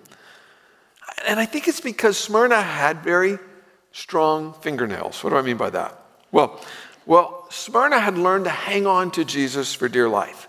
And 1.28 1.40
I 1.40 1.46
think 1.46 1.68
it's 1.68 1.82
because 1.82 2.18
Smyrna 2.18 2.62
had 2.62 3.04
very 3.04 3.40
strong 3.92 4.54
fingernails. 4.54 5.24
What 5.24 5.32
do 5.32 5.38
I 5.38 5.42
mean 5.42 5.58
by 5.58 5.70
that? 5.70 6.00
Well, 6.32 6.60
well, 7.06 7.48
Smyrna 7.50 8.00
had 8.00 8.18
learned 8.18 8.46
to 8.46 8.52
hang 8.52 8.88
on 8.88 9.12
to 9.12 9.26
Jesus 9.26 9.74
for 9.74 9.90
dear 9.90 10.10
life. 10.10 10.48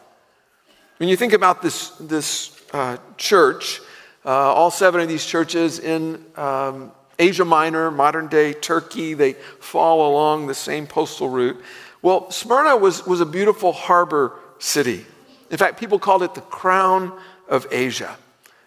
When 0.99 1.09
you 1.09 1.17
think 1.17 1.33
about 1.33 1.61
this, 1.61 1.91
this 2.01 2.63
uh, 2.73 2.97
church, 3.17 3.81
uh, 4.25 4.31
all 4.31 4.71
seven 4.71 5.01
of 5.01 5.09
these 5.09 5.27
churches 5.27 5.81
in 5.81 6.25
um, 6.37 6.93
Asia 7.19 7.45
Minor, 7.45 7.91
modern 7.91 8.29
day 8.29 8.53
Turkey, 8.53 9.15
they 9.15 9.35
fall 9.35 10.11
along 10.11 10.47
the 10.47 10.55
same 10.55 10.87
postal 10.87 11.29
route. 11.29 11.61
Well, 12.05 12.31
Smyrna 12.31 12.77
was, 12.77 13.07
was 13.07 13.23
a 13.23 13.25
beautiful 13.27 13.73
harbor 13.73 14.39
city. 14.59 15.07
In 15.51 15.57
fact, 15.57 15.81
people 15.81 15.99
called 15.99 16.23
it 16.23 16.35
the 16.35 16.43
crown 16.43 17.19
of 17.49 17.67
Asia. 17.71 18.19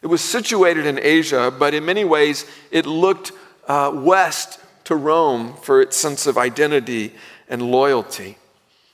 It 0.02 0.08
was 0.08 0.22
situated 0.22 0.88
in 0.88 0.98
Asia, 0.98 1.54
but 1.56 1.76
in 1.76 1.86
many 1.86 2.04
ways 2.04 2.48
it 2.72 2.88
looked 2.88 3.34
uh, 3.68 3.92
west 3.94 4.60
to 4.86 4.96
Rome 4.96 5.54
for 5.62 5.82
its 5.82 5.96
sense 5.96 6.26
of 6.26 6.40
identity 6.40 7.14
and 7.48 7.62
loyalty. 7.62 8.40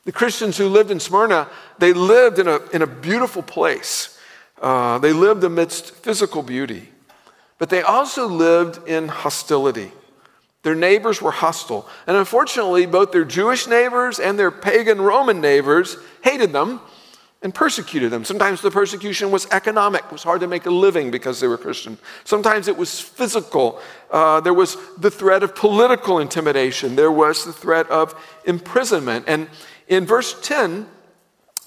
The 0.03 0.11
Christians 0.11 0.57
who 0.57 0.67
lived 0.67 0.91
in 0.91 0.99
Smyrna, 0.99 1.47
they 1.79 1.93
lived 1.93 2.37
in 2.37 2.49
a, 2.49 2.59
in 2.73 2.81
a 2.81 2.87
beautiful 2.87 3.43
place. 3.43 4.19
Uh, 4.61 4.97
they 4.99 5.13
lived 5.13 5.45
amidst 5.45 5.95
physical 5.95 6.43
beauty, 6.43 6.89
but 7.59 7.69
they 7.69 7.81
also 7.81 8.27
lived 8.27 8.89
in 8.89 9.07
hostility. 9.07 9.93
Their 10.63 10.75
neighbors 10.75 11.21
were 11.21 11.31
hostile. 11.31 11.87
And 12.07 12.17
unfortunately, 12.17 12.85
both 12.85 13.11
their 13.11 13.25
Jewish 13.25 13.67
neighbors 13.67 14.19
and 14.19 14.39
their 14.39 14.51
pagan 14.51 15.01
Roman 15.01 15.41
neighbors 15.41 15.97
hated 16.23 16.53
them 16.53 16.79
and 17.41 17.53
persecuted 17.53 18.09
them. 18.09 18.23
Sometimes 18.23 18.61
the 18.61 18.71
persecution 18.71 19.29
was 19.29 19.45
economic, 19.51 20.05
it 20.05 20.11
was 20.11 20.23
hard 20.23 20.39
to 20.39 20.47
make 20.47 20.65
a 20.65 20.71
living 20.71 21.11
because 21.11 21.41
they 21.41 21.47
were 21.47 21.57
Christian. 21.57 21.97
Sometimes 22.23 22.69
it 22.69 22.77
was 22.77 23.01
physical. 23.01 23.81
Uh, 24.09 24.39
there 24.39 24.53
was 24.53 24.77
the 24.97 25.11
threat 25.11 25.43
of 25.43 25.53
political 25.53 26.19
intimidation, 26.19 26.95
there 26.95 27.11
was 27.11 27.43
the 27.43 27.51
threat 27.51 27.89
of 27.89 28.15
imprisonment. 28.45 29.25
And 29.27 29.49
in 29.89 30.05
verse 30.05 30.39
10, 30.41 30.87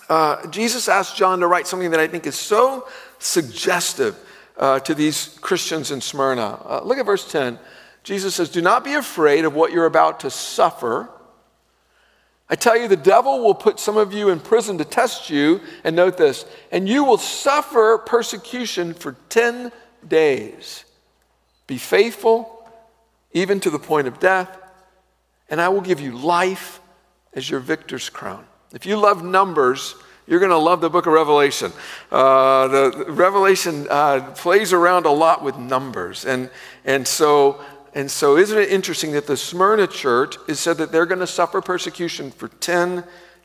uh, 0.09 0.47
Jesus 0.49 0.88
asked 0.88 1.17
John 1.17 1.41
to 1.41 1.47
write 1.47 1.67
something 1.67 1.91
that 1.91 2.00
I 2.00 2.09
think 2.09 2.26
is 2.26 2.37
so 2.37 2.88
suggestive 3.19 4.17
uh, 4.57 4.81
to 4.81 4.95
these 4.95 5.38
Christians 5.43 5.91
in 5.91 6.00
Smyrna. 6.00 6.59
Uh, 6.65 6.81
look 6.85 6.97
at 6.97 7.05
verse 7.05 7.31
10. 7.31 7.59
Jesus 8.06 8.36
says, 8.36 8.50
Do 8.50 8.62
not 8.62 8.84
be 8.84 8.94
afraid 8.94 9.44
of 9.44 9.56
what 9.56 9.72
you're 9.72 9.84
about 9.84 10.20
to 10.20 10.30
suffer. 10.30 11.10
I 12.48 12.54
tell 12.54 12.76
you, 12.76 12.86
the 12.86 12.94
devil 12.94 13.42
will 13.42 13.56
put 13.56 13.80
some 13.80 13.96
of 13.96 14.12
you 14.12 14.28
in 14.28 14.38
prison 14.38 14.78
to 14.78 14.84
test 14.84 15.28
you. 15.28 15.60
And 15.82 15.96
note 15.96 16.16
this, 16.16 16.46
and 16.70 16.88
you 16.88 17.02
will 17.02 17.18
suffer 17.18 17.98
persecution 17.98 18.94
for 18.94 19.16
10 19.28 19.72
days. 20.06 20.84
Be 21.66 21.78
faithful, 21.78 22.70
even 23.32 23.58
to 23.58 23.70
the 23.70 23.78
point 23.80 24.06
of 24.06 24.20
death, 24.20 24.56
and 25.50 25.60
I 25.60 25.68
will 25.70 25.80
give 25.80 25.98
you 25.98 26.16
life 26.16 26.80
as 27.32 27.50
your 27.50 27.58
victor's 27.58 28.08
crown. 28.08 28.46
If 28.72 28.86
you 28.86 28.98
love 28.98 29.25
numbers, 29.25 29.96
you're 30.28 30.38
going 30.38 30.50
to 30.50 30.58
love 30.58 30.80
the 30.80 30.90
book 30.90 31.06
of 31.06 31.12
Revelation. 31.12 31.72
Uh, 32.12 32.68
the, 32.68 33.04
the, 33.04 33.12
Revelation 33.12 33.88
uh, 33.90 34.32
plays 34.36 34.72
around 34.72 35.06
a 35.06 35.10
lot 35.10 35.42
with 35.42 35.56
numbers. 35.56 36.25
And, 36.25 36.50
and 36.84 37.06
so 37.06 37.60
and 37.97 38.11
so, 38.11 38.37
isn't 38.37 38.59
it 38.59 38.69
interesting 38.69 39.12
that 39.12 39.26
the 39.26 39.38
Smyrna 39.38 39.87
church 39.87 40.37
is 40.49 40.61
said 40.61 40.76
that 40.76 40.93
they're 40.93 41.07
going 41.07 41.21
to 41.21 41.26
suffer 41.26 41.62
persecution 41.62 42.31
for 42.31 42.49
10 42.49 43.03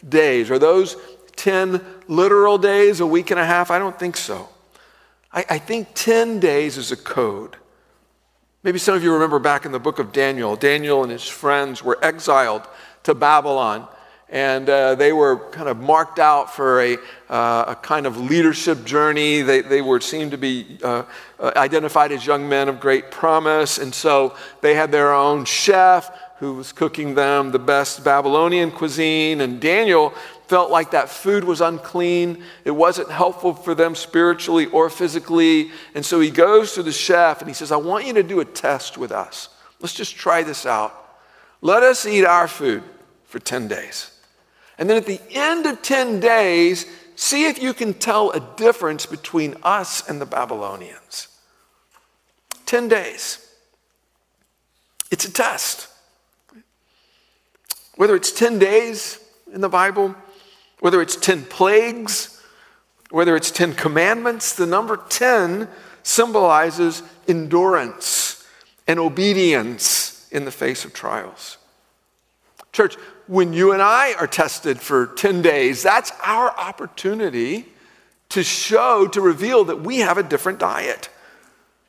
days? 0.10 0.52
Are 0.52 0.60
those 0.60 0.98
10 1.38 1.80
literal 2.10 2.58
days, 2.58 3.00
a 3.00 3.08
week 3.08 3.32
and 3.32 3.40
a 3.40 3.46
half? 3.46 3.72
I 3.72 3.80
don't 3.80 3.98
think 3.98 4.18
so. 4.18 4.50
I, 5.32 5.46
I 5.52 5.58
think 5.58 5.88
10 5.94 6.42
days 6.42 6.76
is 6.76 6.92
a 6.92 6.98
code. 6.98 7.56
Maybe 8.62 8.78
some 8.78 8.94
of 8.94 9.02
you 9.06 9.14
remember 9.14 9.40
back 9.40 9.64
in 9.64 9.72
the 9.72 9.80
book 9.80 10.00
of 10.00 10.12
Daniel, 10.12 10.58
Daniel 10.58 11.02
and 11.02 11.14
his 11.14 11.26
friends 11.26 11.82
were 11.82 11.98
exiled 12.04 12.68
to 13.04 13.16
Babylon 13.16 13.88
and 14.32 14.70
uh, 14.70 14.96
they 14.96 15.12
were 15.12 15.38
kind 15.50 15.68
of 15.68 15.78
marked 15.78 16.18
out 16.18 16.56
for 16.56 16.82
a, 16.82 16.98
uh, 17.30 17.66
a 17.68 17.76
kind 17.76 18.08
of 18.08 18.18
leadership 18.18 18.86
journey. 18.86 19.42
They, 19.42 19.62
they 19.62 19.82
were 19.82 20.00
seemed 20.00 20.32
to 20.32 20.38
be 20.38 20.80
uh, 20.82 21.04
uh, 21.38 21.52
identified 21.58 22.14
as 22.14 22.26
young 22.26 22.48
men 22.48 22.70
of 22.70 22.80
great 22.80 23.12
promise, 23.12 23.78
and 23.78 23.94
so 23.94 24.36
they 24.62 24.74
had 24.74 24.92
their 24.92 25.14
own 25.14 25.44
chef 25.44 26.10
who 26.40 26.56
was 26.56 26.72
cooking 26.72 27.14
them 27.14 27.52
the 27.52 27.60
best 27.60 28.04
Babylonian 28.04 28.72
cuisine. 28.72 29.42
And 29.42 29.62
Daniel 29.62 30.12
felt 30.48 30.72
like 30.72 30.90
that 30.92 31.08
food 31.08 31.44
was 31.44 31.62
unclean. 31.62 32.44
It 32.66 32.72
wasn't 32.72 33.12
helpful 33.12 33.54
for 33.54 33.76
them 33.76 33.94
spiritually 33.94 34.66
or 34.66 34.90
physically. 34.90 35.70
And 35.94 36.04
so 36.04 36.20
he 36.20 36.32
goes 36.32 36.74
to 36.74 36.84
the 36.84 36.92
chef 36.92 37.42
and 37.42 37.48
he 37.48 37.54
says, 37.54 37.72
I 37.72 37.78
want 37.78 38.08
you 38.08 38.14
to 38.14 38.24
do 38.24 38.40
a 38.40 38.46
test 38.46 38.98
with 38.98 39.12
us. 39.12 39.50
Let's 39.80 39.94
just 39.94 40.16
try 40.16 40.42
this 40.42 40.66
out. 40.66 41.20
Let 41.62 41.84
us 41.84 42.08
eat 42.08 42.26
our 42.26 42.48
food 42.48 42.82
for 43.26 43.38
10 43.38 43.68
days. 43.68 44.11
And 44.82 44.90
then 44.90 44.98
at 44.98 45.06
the 45.06 45.22
end 45.30 45.68
of 45.68 45.84
10 45.84 46.20
days, 46.20 46.88
see 47.16 47.46
if 47.46 47.62
you 47.62 47.72
can 47.72 47.94
tell 47.94 48.32
a 48.32 48.40
difference 48.40 49.06
between 49.06 49.56
us 49.62 50.10
and 50.10 50.20
the 50.20 50.26
Babylonians. 50.26 51.28
10 52.66 52.88
days. 52.88 53.48
It's 55.12 55.24
a 55.24 55.32
test. 55.32 55.88
Whether 57.96 58.16
it's 58.16 58.32
10 58.32 58.58
days 58.58 59.20
in 59.54 59.62
the 59.62 59.70
Bible, 59.70 60.16
whether 60.80 61.00
it's 61.00 61.16
10 61.16 61.46
plagues, 61.46 62.42
whether 63.12 63.36
it's 63.36 63.52
10 63.52 63.76
commandments, 63.76 64.56
the 64.56 64.66
number 64.66 64.98
10 64.98 65.68
symbolizes 66.02 67.04
endurance 67.28 68.44
and 68.88 69.00
obedience 69.00 70.28
in 70.32 70.44
the 70.44 70.52
face 70.52 70.86
of 70.86 70.92
trials. 70.92 71.60
Church, 72.72 72.96
when 73.32 73.54
you 73.54 73.72
and 73.72 73.82
I 73.82 74.14
are 74.16 74.28
tested 74.28 74.82
for 74.82 75.08
10 75.08 75.42
days, 75.42 75.82
that's 75.82 76.12
our 76.22 76.52
opportunity 76.52 77.66
to 78.28 78.44
show, 78.44 79.08
to 79.08 79.22
reveal 79.22 79.64
that 79.66 79.80
we 79.80 80.00
have 80.00 80.18
a 80.18 80.24
different 80.24 80.60
diet. 80.60 81.08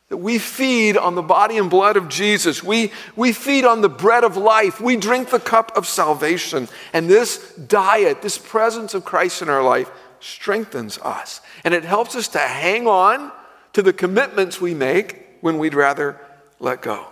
That 0.08 0.18
we 0.18 0.38
feed 0.38 0.96
on 0.96 1.16
the 1.16 1.22
body 1.22 1.58
and 1.58 1.68
blood 1.68 1.96
of 1.96 2.08
Jesus. 2.08 2.62
We, 2.62 2.92
we 3.16 3.32
feed 3.32 3.64
on 3.64 3.80
the 3.80 3.88
bread 3.88 4.22
of 4.22 4.36
life. 4.36 4.80
We 4.80 4.94
drink 4.94 5.30
the 5.30 5.40
cup 5.40 5.76
of 5.76 5.88
salvation. 5.88 6.68
And 6.92 7.10
this 7.10 7.56
diet, 7.56 8.22
this 8.22 8.38
presence 8.38 8.94
of 8.94 9.04
Christ 9.04 9.42
in 9.42 9.48
our 9.48 9.64
life, 9.64 9.90
strengthens 10.20 10.96
us. 10.98 11.40
And 11.64 11.74
it 11.74 11.82
helps 11.82 12.14
us 12.14 12.28
to 12.28 12.38
hang 12.38 12.86
on 12.86 13.32
to 13.72 13.82
the 13.82 13.92
commitments 13.92 14.60
we 14.60 14.74
make 14.74 15.26
when 15.40 15.58
we'd 15.58 15.74
rather 15.74 16.20
let 16.60 16.82
go. 16.82 17.11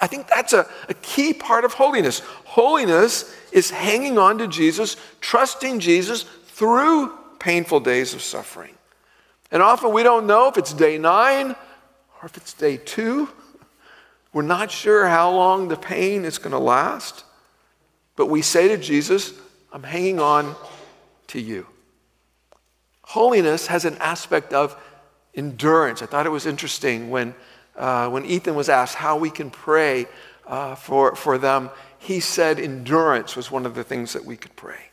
I 0.00 0.06
think 0.06 0.26
that's 0.26 0.52
a, 0.52 0.66
a 0.88 0.94
key 0.94 1.34
part 1.34 1.64
of 1.64 1.74
holiness. 1.74 2.20
Holiness 2.44 3.34
is 3.52 3.70
hanging 3.70 4.16
on 4.16 4.38
to 4.38 4.48
Jesus, 4.48 4.96
trusting 5.20 5.80
Jesus 5.80 6.22
through 6.22 7.12
painful 7.38 7.80
days 7.80 8.14
of 8.14 8.22
suffering. 8.22 8.74
And 9.50 9.62
often 9.62 9.92
we 9.92 10.02
don't 10.02 10.26
know 10.26 10.48
if 10.48 10.56
it's 10.56 10.72
day 10.72 10.96
nine 10.96 11.50
or 11.50 12.24
if 12.24 12.36
it's 12.36 12.54
day 12.54 12.78
two. 12.78 13.28
We're 14.32 14.42
not 14.42 14.70
sure 14.70 15.06
how 15.06 15.30
long 15.30 15.68
the 15.68 15.76
pain 15.76 16.24
is 16.24 16.38
going 16.38 16.52
to 16.52 16.58
last. 16.58 17.24
But 18.16 18.26
we 18.26 18.40
say 18.40 18.68
to 18.68 18.78
Jesus, 18.78 19.34
I'm 19.72 19.82
hanging 19.82 20.20
on 20.20 20.54
to 21.28 21.40
you. 21.40 21.66
holiness 23.02 23.66
has 23.66 23.84
an 23.84 23.96
aspect 23.98 24.52
of 24.52 24.76
endurance. 25.34 26.02
I 26.02 26.06
thought 26.06 26.26
it 26.26 26.30
was 26.30 26.46
interesting 26.46 27.10
when, 27.10 27.34
uh, 27.76 28.08
when 28.10 28.24
Ethan 28.24 28.54
was 28.54 28.68
asked 28.68 28.94
how 28.94 29.16
we 29.16 29.30
can 29.30 29.50
pray 29.50 30.06
uh, 30.46 30.74
for, 30.74 31.14
for 31.16 31.38
them, 31.38 31.70
he 31.98 32.20
said 32.20 32.58
endurance 32.58 33.36
was 33.36 33.50
one 33.50 33.66
of 33.66 33.74
the 33.74 33.84
things 33.84 34.12
that 34.12 34.24
we 34.24 34.36
could 34.36 34.54
pray. 34.56 34.91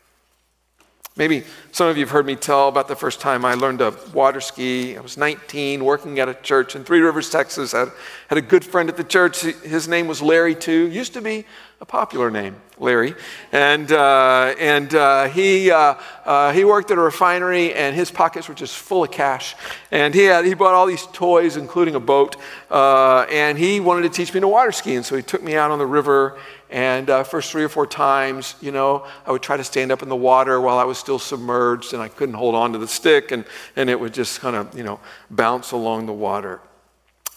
Maybe 1.20 1.44
some 1.70 1.86
of 1.86 1.98
you 1.98 2.04
have 2.04 2.10
heard 2.10 2.24
me 2.24 2.34
tell 2.34 2.68
about 2.68 2.88
the 2.88 2.96
first 2.96 3.20
time 3.20 3.44
I 3.44 3.52
learned 3.52 3.80
to 3.80 3.94
water 4.14 4.40
ski. 4.40 4.96
I 4.96 5.02
was 5.02 5.18
19, 5.18 5.84
working 5.84 6.18
at 6.18 6.30
a 6.30 6.34
church 6.34 6.74
in 6.74 6.82
Three 6.82 7.00
Rivers, 7.00 7.28
Texas. 7.28 7.74
I 7.74 7.88
had 8.28 8.38
a 8.38 8.40
good 8.40 8.64
friend 8.64 8.88
at 8.88 8.96
the 8.96 9.04
church. 9.04 9.42
His 9.42 9.86
name 9.86 10.08
was 10.08 10.22
Larry, 10.22 10.54
too. 10.54 10.88
Used 10.88 11.12
to 11.12 11.20
be 11.20 11.44
a 11.82 11.84
popular 11.84 12.30
name, 12.30 12.56
Larry. 12.78 13.14
And, 13.52 13.92
uh, 13.92 14.54
and 14.58 14.94
uh, 14.94 15.28
he, 15.28 15.70
uh, 15.70 15.96
uh, 16.24 16.52
he 16.52 16.64
worked 16.64 16.90
at 16.90 16.96
a 16.96 17.02
refinery, 17.02 17.74
and 17.74 17.94
his 17.94 18.10
pockets 18.10 18.48
were 18.48 18.54
just 18.54 18.76
full 18.76 19.04
of 19.04 19.10
cash. 19.10 19.54
And 19.90 20.14
he, 20.14 20.24
had, 20.24 20.46
he 20.46 20.54
bought 20.54 20.72
all 20.72 20.86
these 20.86 21.06
toys, 21.12 21.58
including 21.58 21.96
a 21.96 22.00
boat. 22.00 22.36
Uh, 22.70 23.26
and 23.30 23.58
he 23.58 23.78
wanted 23.78 24.02
to 24.02 24.08
teach 24.08 24.32
me 24.32 24.40
to 24.40 24.48
water 24.48 24.72
ski. 24.72 24.94
And 24.94 25.04
so 25.04 25.16
he 25.16 25.22
took 25.22 25.42
me 25.42 25.54
out 25.54 25.70
on 25.70 25.78
the 25.78 25.86
river. 25.86 26.38
And 26.70 27.10
uh, 27.10 27.24
first 27.24 27.50
three 27.50 27.64
or 27.64 27.68
four 27.68 27.86
times, 27.86 28.54
you 28.60 28.70
know, 28.70 29.06
I 29.26 29.32
would 29.32 29.42
try 29.42 29.56
to 29.56 29.64
stand 29.64 29.90
up 29.90 30.02
in 30.02 30.08
the 30.08 30.16
water 30.16 30.60
while 30.60 30.78
I 30.78 30.84
was 30.84 30.98
still 30.98 31.18
submerged, 31.18 31.92
and 31.92 32.00
I 32.00 32.08
couldn't 32.08 32.36
hold 32.36 32.54
on 32.54 32.72
to 32.72 32.78
the 32.78 32.88
stick, 32.88 33.32
and, 33.32 33.44
and 33.76 33.90
it 33.90 33.98
would 33.98 34.14
just 34.14 34.40
kind 34.40 34.54
of, 34.54 34.76
you 34.76 34.84
know, 34.84 35.00
bounce 35.30 35.72
along 35.72 36.06
the 36.06 36.12
water. 36.12 36.60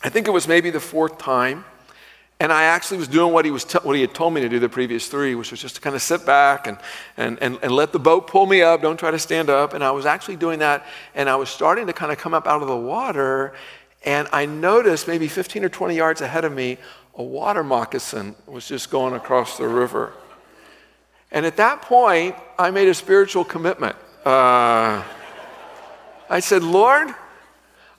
I 0.03 0.09
think 0.09 0.27
it 0.27 0.31
was 0.31 0.47
maybe 0.47 0.69
the 0.69 0.79
fourth 0.79 1.17
time 1.17 1.65
and 2.43 2.51
I 2.51 2.63
actually 2.63 2.97
was 2.97 3.07
doing 3.07 3.31
what 3.31 3.45
he, 3.45 3.51
was 3.51 3.63
t- 3.63 3.79
what 3.83 3.95
he 3.95 4.01
had 4.01 4.13
told 4.13 4.33
me 4.33 4.41
to 4.41 4.49
do 4.49 4.59
the 4.59 4.67
previous 4.67 5.07
three, 5.07 5.33
which 5.33 5.51
was 5.51 5.61
just 5.61 5.75
to 5.75 5.81
kind 5.81 5.95
of 5.95 6.01
sit 6.01 6.25
back 6.25 6.67
and, 6.67 6.77
and, 7.15 7.37
and, 7.41 7.57
and 7.61 7.71
let 7.71 7.93
the 7.93 7.99
boat 7.99 8.27
pull 8.27 8.45
me 8.45 8.61
up. 8.61 8.81
Don't 8.81 8.97
try 8.97 9.11
to 9.11 9.17
stand 9.17 9.49
up. 9.49 9.73
And 9.73 9.81
I 9.81 9.91
was 9.91 10.05
actually 10.05 10.35
doing 10.35 10.59
that. 10.59 10.85
And 11.15 11.29
I 11.29 11.37
was 11.37 11.47
starting 11.47 11.87
to 11.87 11.93
kind 11.93 12.11
of 12.11 12.17
come 12.17 12.33
up 12.33 12.45
out 12.45 12.61
of 12.61 12.67
the 12.67 12.75
water. 12.75 13.53
And 14.03 14.27
I 14.33 14.45
noticed 14.45 15.07
maybe 15.07 15.29
15 15.29 15.63
or 15.63 15.69
20 15.69 15.95
yards 15.95 16.19
ahead 16.19 16.43
of 16.43 16.51
me, 16.51 16.79
a 17.15 17.23
water 17.23 17.63
moccasin 17.63 18.35
was 18.47 18.67
just 18.67 18.89
going 18.89 19.13
across 19.13 19.57
the 19.57 19.67
river. 19.67 20.13
And 21.31 21.45
at 21.45 21.57
that 21.57 21.81
point, 21.81 22.35
I 22.57 22.71
made 22.71 22.87
a 22.87 22.93
spiritual 22.93 23.43
commitment. 23.43 23.95
Uh, 24.25 25.03
I 26.29 26.39
said, 26.39 26.63
Lord, 26.63 27.13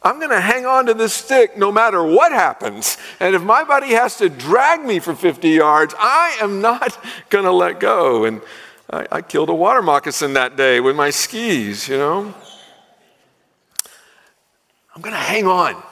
I'm 0.02 0.18
going 0.18 0.30
to 0.30 0.40
hang 0.40 0.66
on 0.66 0.87
to 0.87 0.94
this 0.94 1.14
stick 1.14 1.56
no 1.56 1.73
matter 1.73 2.02
what 2.02 2.33
happens. 2.33 2.99
And 3.21 3.35
if 3.35 3.42
my 3.42 3.64
buddy 3.64 3.90
has 3.90 4.16
to 4.18 4.28
drag 4.28 4.85
me 4.85 4.99
for 4.99 5.14
50 5.14 5.49
yards, 5.49 5.94
I 5.99 6.37
am 6.40 6.61
not 6.61 6.99
going 7.30 7.44
to 7.44 7.52
let 7.52 7.80
go. 7.80 8.25
And 8.25 8.40
I, 8.90 9.06
I, 9.11 9.23
killed 9.23 9.49
a 9.49 9.54
water 9.54 9.80
moccasin 9.80 10.35
that 10.35 10.56
day 10.56 10.78
with 10.80 10.94
my 10.94 11.11
skis, 11.11 11.88
you 11.88 11.97
know. 11.97 12.35
I'm 14.94 15.02
going 15.02 15.14
to 15.14 15.18
hang 15.18 15.47
on. 15.47 15.83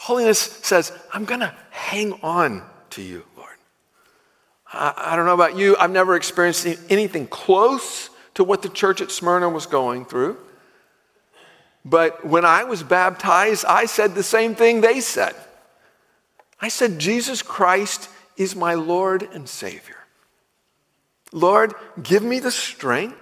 Holiness 0.00 0.38
says, 0.38 0.92
I'm 1.12 1.26
going 1.26 1.40
to 1.40 1.54
hang 1.68 2.14
on 2.22 2.62
to 2.88 3.02
you, 3.02 3.22
Lord. 3.36 3.54
I, 4.72 4.94
I 4.96 5.14
don't 5.14 5.26
know 5.26 5.34
about 5.34 5.58
you, 5.58 5.76
I've 5.76 5.90
never 5.90 6.16
experienced 6.16 6.66
anything 6.88 7.26
close 7.26 8.08
to 8.32 8.42
what 8.42 8.62
the 8.62 8.70
church 8.70 9.02
at 9.02 9.10
Smyrna 9.10 9.50
was 9.50 9.66
going 9.66 10.06
through. 10.06 10.38
But 11.84 12.24
when 12.24 12.46
I 12.46 12.64
was 12.64 12.82
baptized, 12.82 13.66
I 13.66 13.84
said 13.84 14.14
the 14.14 14.22
same 14.22 14.54
thing 14.54 14.80
they 14.80 15.00
said. 15.00 15.34
I 16.62 16.68
said, 16.68 16.98
Jesus 16.98 17.42
Christ 17.42 18.08
is 18.38 18.56
my 18.56 18.72
Lord 18.72 19.22
and 19.34 19.46
Savior. 19.46 19.98
Lord, 21.30 21.74
give 22.02 22.22
me 22.22 22.38
the 22.38 22.50
strength 22.50 23.18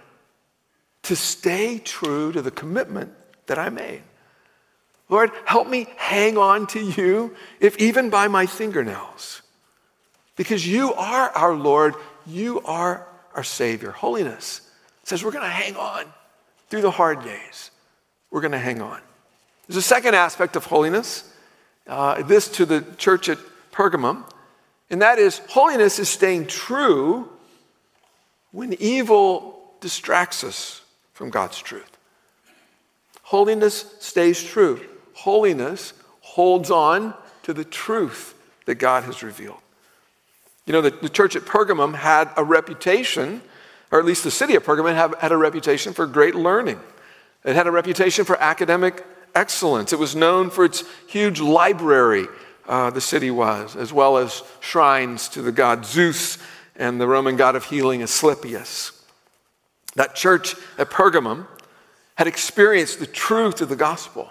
to 1.02 1.16
stay 1.16 1.80
true 1.80 2.30
to 2.30 2.40
the 2.40 2.52
commitment 2.52 3.14
that 3.46 3.58
I 3.58 3.68
made. 3.68 4.02
Lord, 5.08 5.30
help 5.44 5.68
me 5.68 5.86
hang 5.96 6.36
on 6.36 6.66
to 6.68 6.80
you, 6.80 7.34
if 7.60 7.78
even 7.78 8.10
by 8.10 8.28
my 8.28 8.46
fingernails. 8.46 9.42
Because 10.36 10.66
you 10.66 10.92
are 10.94 11.30
our 11.30 11.54
Lord, 11.54 11.94
you 12.26 12.60
are 12.60 13.06
our 13.34 13.44
Savior. 13.44 13.90
Holiness 13.90 14.60
says 15.04 15.24
we're 15.24 15.32
going 15.32 15.44
to 15.44 15.50
hang 15.50 15.76
on 15.76 16.04
through 16.68 16.82
the 16.82 16.90
hard 16.90 17.24
days 17.24 17.70
we're 18.30 18.40
going 18.40 18.52
to 18.52 18.58
hang 18.58 18.80
on. 18.80 19.00
There's 19.66 19.76
a 19.76 19.82
second 19.82 20.14
aspect 20.14 20.56
of 20.56 20.64
holiness, 20.64 21.30
uh, 21.86 22.22
this 22.22 22.48
to 22.52 22.66
the 22.66 22.84
church 22.96 23.28
at 23.28 23.38
Pergamum, 23.72 24.24
and 24.90 25.02
that 25.02 25.18
is 25.18 25.40
holiness 25.48 25.98
is 25.98 26.08
staying 26.08 26.46
true 26.46 27.28
when 28.50 28.74
evil 28.74 29.60
distracts 29.80 30.42
us 30.42 30.82
from 31.12 31.30
God's 31.30 31.58
truth. 31.58 31.90
Holiness 33.22 33.94
stays 34.00 34.42
true. 34.42 34.80
Holiness 35.18 35.94
holds 36.20 36.70
on 36.70 37.12
to 37.42 37.52
the 37.52 37.64
truth 37.64 38.34
that 38.66 38.76
God 38.76 39.02
has 39.02 39.24
revealed. 39.24 39.58
You 40.64 40.72
know, 40.72 40.80
the, 40.80 40.90
the 40.90 41.08
church 41.08 41.34
at 41.34 41.42
Pergamum 41.42 41.96
had 41.96 42.30
a 42.36 42.44
reputation, 42.44 43.42
or 43.90 43.98
at 43.98 44.04
least 44.04 44.22
the 44.22 44.30
city 44.30 44.54
of 44.54 44.62
Pergamum 44.62 44.94
had, 44.94 45.16
had 45.16 45.32
a 45.32 45.36
reputation 45.36 45.92
for 45.92 46.06
great 46.06 46.36
learning. 46.36 46.78
It 47.42 47.56
had 47.56 47.66
a 47.66 47.72
reputation 47.72 48.24
for 48.24 48.40
academic 48.40 49.04
excellence. 49.34 49.92
It 49.92 49.98
was 49.98 50.14
known 50.14 50.50
for 50.50 50.64
its 50.64 50.84
huge 51.08 51.40
library, 51.40 52.28
uh, 52.68 52.90
the 52.90 53.00
city 53.00 53.32
was, 53.32 53.74
as 53.74 53.92
well 53.92 54.18
as 54.18 54.44
shrines 54.60 55.28
to 55.30 55.42
the 55.42 55.50
god 55.50 55.84
Zeus 55.84 56.38
and 56.76 57.00
the 57.00 57.08
Roman 57.08 57.34
god 57.34 57.56
of 57.56 57.64
healing, 57.64 58.02
Asclepius. 58.02 58.92
That 59.96 60.14
church 60.14 60.54
at 60.78 60.90
Pergamum 60.90 61.48
had 62.14 62.28
experienced 62.28 63.00
the 63.00 63.06
truth 63.06 63.60
of 63.60 63.68
the 63.68 63.74
gospel. 63.74 64.30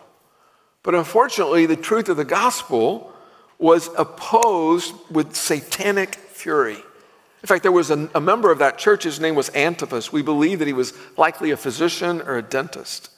But 0.88 0.95
unfortunately, 0.95 1.65
the 1.65 1.76
truth 1.76 2.08
of 2.08 2.15
the 2.15 2.23
gospel 2.23 3.12
was 3.60 3.89
opposed 3.97 4.93
with 5.12 5.36
satanic 5.36 6.15
fury. 6.15 6.78
In 6.78 7.45
fact, 7.45 7.63
there 7.63 7.73
was 7.73 7.91
a, 7.91 8.10
a 8.15 8.21
member 8.21 8.54
of 8.54 8.60
that 8.60 8.78
church, 8.78 9.04
his 9.04 9.19
name 9.19 9.36
was 9.36 9.54
Antipas. 9.54 10.13
We 10.13 10.21
believe 10.21 10.60
that 10.60 10.65
he 10.65 10.71
was 10.71 10.93
likely 11.17 11.52
a 11.52 11.58
physician 11.58 12.21
or 12.21 12.38
a 12.38 12.41
dentist. 12.41 13.10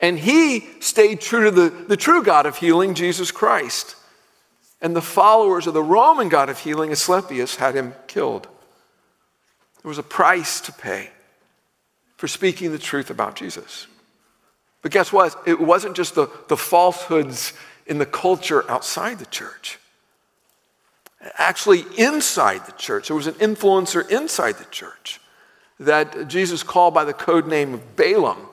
And 0.00 0.18
he 0.18 0.66
stayed 0.80 1.20
true 1.20 1.44
to 1.44 1.52
the, 1.52 1.68
the 1.68 1.96
true 1.96 2.24
God 2.24 2.44
of 2.44 2.56
healing, 2.56 2.94
Jesus 2.94 3.30
Christ. 3.30 3.94
And 4.82 4.96
the 4.96 5.00
followers 5.00 5.68
of 5.68 5.74
the 5.74 5.84
Roman 5.84 6.28
God 6.28 6.48
of 6.48 6.58
healing, 6.58 6.90
Asclepius, 6.90 7.54
had 7.54 7.76
him 7.76 7.94
killed. 8.08 8.48
There 9.80 9.88
was 9.88 9.98
a 9.98 10.02
price 10.02 10.60
to 10.62 10.72
pay 10.72 11.10
for 12.16 12.26
speaking 12.26 12.72
the 12.72 12.80
truth 12.80 13.10
about 13.10 13.36
Jesus. 13.36 13.86
But 14.86 14.92
guess 14.92 15.12
what? 15.12 15.36
It 15.44 15.58
wasn't 15.58 15.96
just 15.96 16.14
the, 16.14 16.30
the 16.46 16.56
falsehoods 16.56 17.54
in 17.88 17.98
the 17.98 18.06
culture 18.06 18.70
outside 18.70 19.18
the 19.18 19.26
church 19.26 19.80
actually 21.38 21.84
inside 21.96 22.66
the 22.66 22.72
church. 22.72 23.08
There 23.08 23.16
was 23.16 23.26
an 23.26 23.34
influencer 23.34 24.08
inside 24.10 24.56
the 24.56 24.64
church 24.66 25.20
that 25.78 26.28
Jesus 26.28 26.62
called 26.62 26.94
by 26.94 27.04
the 27.04 27.12
code 27.12 27.46
name 27.46 27.74
of 27.74 27.96
Balaam. 27.96 28.48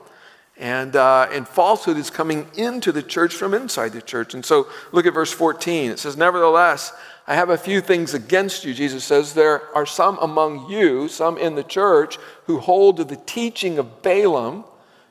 And, 0.56 0.94
uh, 0.94 1.26
and 1.32 1.48
falsehood 1.48 1.96
is 1.96 2.10
coming 2.10 2.46
into 2.56 2.92
the 2.92 3.02
church 3.02 3.34
from 3.34 3.54
inside 3.54 3.92
the 3.92 4.02
church. 4.02 4.34
And 4.34 4.44
so 4.44 4.68
look 4.92 5.04
at 5.04 5.12
verse 5.12 5.32
14. 5.32 5.90
It 5.90 5.98
says, 5.98 6.16
Nevertheless, 6.16 6.92
I 7.26 7.34
have 7.34 7.50
a 7.50 7.58
few 7.58 7.80
things 7.80 8.14
against 8.14 8.64
you. 8.64 8.72
Jesus 8.72 9.04
says, 9.04 9.34
There 9.34 9.62
are 9.74 9.86
some 9.86 10.16
among 10.18 10.70
you, 10.70 11.08
some 11.08 11.38
in 11.38 11.56
the 11.56 11.64
church, 11.64 12.18
who 12.46 12.60
hold 12.60 12.98
to 12.98 13.04
the 13.04 13.16
teaching 13.16 13.78
of 13.78 14.02
Balaam, 14.02 14.64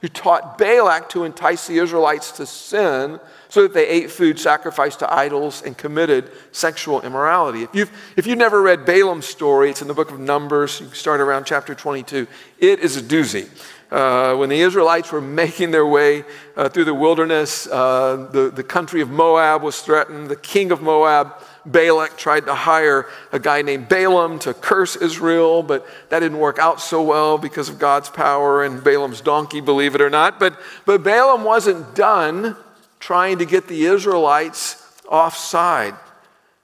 who 0.03 0.09
taught 0.09 0.57
Balak 0.57 1.07
to 1.11 1.23
entice 1.23 1.65
the 1.65 1.77
Israelites 1.77 2.33
to 2.33 2.45
sin 2.45 3.21
so 3.47 3.61
that 3.61 3.73
they 3.73 3.87
ate 3.87 4.11
food 4.11 4.37
sacrificed 4.37 4.99
to 4.99 5.11
idols 5.11 5.61
and 5.61 5.77
committed 5.77 6.29
sexual 6.51 7.01
immorality. 7.03 7.63
If 7.63 7.73
you've, 7.73 7.91
if 8.17 8.27
you've 8.27 8.37
never 8.37 8.61
read 8.61 8.85
Balaam's 8.85 9.25
story, 9.25 9.69
it's 9.69 9.81
in 9.81 9.87
the 9.87 9.93
book 9.93 10.11
of 10.11 10.19
Numbers. 10.19 10.81
You 10.81 10.89
start 10.89 11.21
around 11.21 11.45
chapter 11.45 11.73
22. 11.73 12.27
It 12.59 12.79
is 12.79 12.97
a 12.97 13.01
doozy. 13.01 13.49
Uh, 13.89 14.35
when 14.35 14.49
the 14.49 14.59
Israelites 14.59 15.09
were 15.13 15.21
making 15.21 15.71
their 15.71 15.85
way 15.85 16.25
uh, 16.57 16.67
through 16.67 16.83
the 16.83 16.93
wilderness, 16.93 17.65
uh, 17.67 18.27
the, 18.29 18.49
the 18.49 18.63
country 18.63 18.99
of 18.99 19.09
Moab 19.09 19.63
was 19.63 19.79
threatened. 19.79 20.27
The 20.27 20.35
king 20.35 20.73
of 20.73 20.81
Moab, 20.81 21.41
Balak, 21.65 22.17
tried 22.17 22.45
to 22.47 22.55
hire 22.55 23.07
a 23.31 23.39
guy 23.39 23.61
named 23.61 23.87
Balaam 23.87 24.39
to 24.39 24.53
curse 24.53 24.95
Israel, 24.95 25.63
but 25.63 25.85
that 26.09 26.19
didn't 26.19 26.39
work 26.39 26.59
out 26.59 26.81
so 26.81 27.01
well 27.01 27.37
because 27.37 27.69
of 27.69 27.79
God's 27.79 28.09
power 28.09 28.63
and 28.63 28.83
Balaam's 28.83 29.21
donkey, 29.21 29.61
believe 29.61 29.95
it 29.95 30.01
or 30.01 30.09
not. 30.09 30.39
But, 30.39 30.59
but 30.85 31.03
Balaam 31.03 31.43
wasn't 31.43 31.95
done 31.95 32.57
trying 32.99 33.39
to 33.39 33.45
get 33.45 33.67
the 33.67 33.85
Israelites 33.85 34.81
offside. 35.07 35.95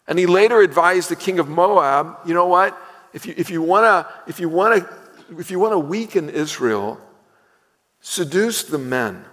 And 0.08 0.18
he 0.18 0.26
later 0.26 0.62
advised 0.62 1.10
the 1.10 1.16
king 1.16 1.40
of 1.40 1.48
Moab, 1.48 2.18
you 2.26 2.34
know 2.34 2.48
what? 2.48 2.78
If 3.14 3.26
you, 3.26 3.34
if 3.38 3.50
you 3.50 3.62
want 3.62 3.84
to 3.86 4.14
if 4.28 4.40
you 4.40 4.50
want 4.50 4.84
to 4.84 5.36
if 5.38 5.52
you 5.52 5.60
want 5.60 5.74
to 5.74 5.80
weaken 5.80 6.30
Israel, 6.30 7.00
seduce 8.02 8.64
the 8.64 8.78
men. 8.78 9.26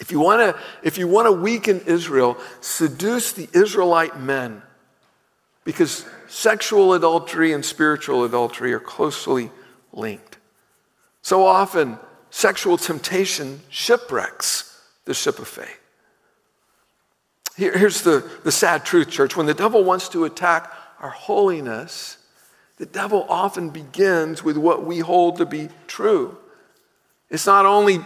If 0.00 0.10
you 0.10 0.20
want 0.20 0.40
to 0.40 0.60
if 0.82 0.98
you 0.98 1.06
want 1.06 1.26
to 1.26 1.32
weaken 1.32 1.80
Israel, 1.86 2.36
seduce 2.60 3.32
the 3.32 3.48
Israelite 3.52 4.18
men. 4.18 4.62
Because 5.64 6.04
sexual 6.28 6.92
adultery 6.92 7.52
and 7.52 7.64
spiritual 7.64 8.24
adultery 8.24 8.74
are 8.74 8.80
closely 8.80 9.50
linked. 9.92 10.36
So 11.22 11.46
often 11.46 11.98
sexual 12.30 12.76
temptation 12.76 13.60
shipwrecks 13.70 14.78
the 15.06 15.14
ship 15.14 15.38
of 15.38 15.48
faith. 15.48 15.80
Here, 17.56 17.76
here's 17.76 18.02
the, 18.02 18.28
the 18.42 18.52
sad 18.52 18.84
truth, 18.84 19.08
church. 19.08 19.36
When 19.36 19.46
the 19.46 19.54
devil 19.54 19.84
wants 19.84 20.08
to 20.10 20.24
attack 20.24 20.72
our 21.00 21.10
holiness, 21.10 22.18
the 22.78 22.86
devil 22.86 23.24
often 23.28 23.70
begins 23.70 24.42
with 24.42 24.56
what 24.56 24.84
we 24.84 24.98
hold 24.98 25.36
to 25.36 25.46
be 25.46 25.68
true. 25.86 26.36
It's 27.30 27.46
not 27.46 27.64
only 27.64 28.00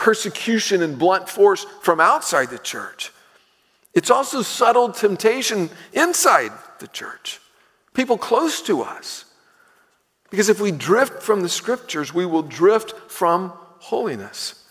persecution 0.00 0.82
and 0.82 0.98
blunt 0.98 1.28
force 1.28 1.66
from 1.82 2.00
outside 2.00 2.48
the 2.50 2.58
church, 2.58 3.12
it's 3.94 4.10
also 4.10 4.42
subtle 4.42 4.90
temptation 4.90 5.68
inside 5.92 6.50
the 6.80 6.88
church, 6.88 7.38
people 7.94 8.18
close 8.18 8.62
to 8.62 8.82
us. 8.82 9.26
Because 10.30 10.48
if 10.48 10.60
we 10.60 10.70
drift 10.70 11.22
from 11.22 11.42
the 11.42 11.48
scriptures, 11.48 12.14
we 12.14 12.24
will 12.24 12.42
drift 12.42 12.94
from 13.10 13.52
holiness. 13.80 14.64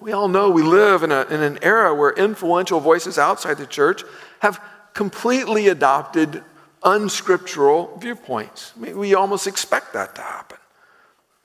We 0.00 0.12
all 0.12 0.28
know 0.28 0.50
we 0.50 0.62
live 0.62 1.02
in, 1.02 1.10
a, 1.10 1.22
in 1.22 1.40
an 1.40 1.58
era 1.62 1.94
where 1.94 2.12
influential 2.12 2.78
voices 2.78 3.18
outside 3.18 3.56
the 3.56 3.66
church 3.66 4.02
have 4.40 4.60
completely 4.92 5.68
adopted 5.68 6.42
unscriptural 6.82 7.96
viewpoints. 7.98 8.72
I 8.76 8.80
mean, 8.80 8.98
we 8.98 9.14
almost 9.14 9.46
expect 9.46 9.94
that 9.94 10.14
to 10.16 10.20
happen. 10.20 10.58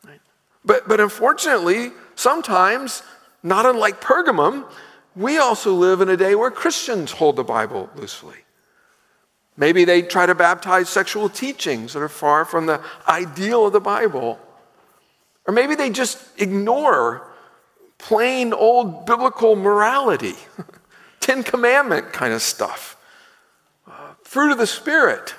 Right? 0.05 0.19
But, 0.65 0.87
but 0.87 0.99
unfortunately, 0.99 1.91
sometimes, 2.19 3.01
not 3.41 3.65
unlike 3.65 4.01
Pergamum, 4.01 4.69
we 5.15 5.37
also 5.37 5.73
live 5.73 6.01
in 6.01 6.09
a 6.09 6.17
day 6.17 6.35
where 6.35 6.51
Christians 6.51 7.11
hold 7.11 7.35
the 7.35 7.43
Bible 7.43 7.89
loosely. 7.95 8.35
Maybe 9.57 9.83
they 9.83 10.01
try 10.01 10.25
to 10.25 10.35
baptize 10.35 10.89
sexual 10.89 11.27
teachings 11.29 11.93
that 11.93 12.01
are 12.01 12.09
far 12.09 12.45
from 12.45 12.65
the 12.65 12.81
ideal 13.07 13.65
of 13.65 13.73
the 13.73 13.81
Bible. 13.81 14.39
Or 15.45 15.53
maybe 15.53 15.75
they 15.75 15.89
just 15.89 16.17
ignore 16.39 17.27
plain 17.97 18.53
old 18.53 19.05
biblical 19.05 19.55
morality, 19.55 20.35
Ten 21.19 21.43
Commandment 21.43 22.13
kind 22.13 22.33
of 22.33 22.41
stuff, 22.41 22.95
uh, 23.87 24.13
fruit 24.23 24.51
of 24.51 24.57
the 24.57 24.67
Spirit, 24.67 25.35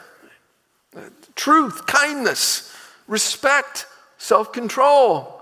uh, 0.95 1.01
truth, 1.35 1.87
kindness, 1.87 2.75
respect, 3.07 3.87
self 4.19 4.53
control. 4.53 5.40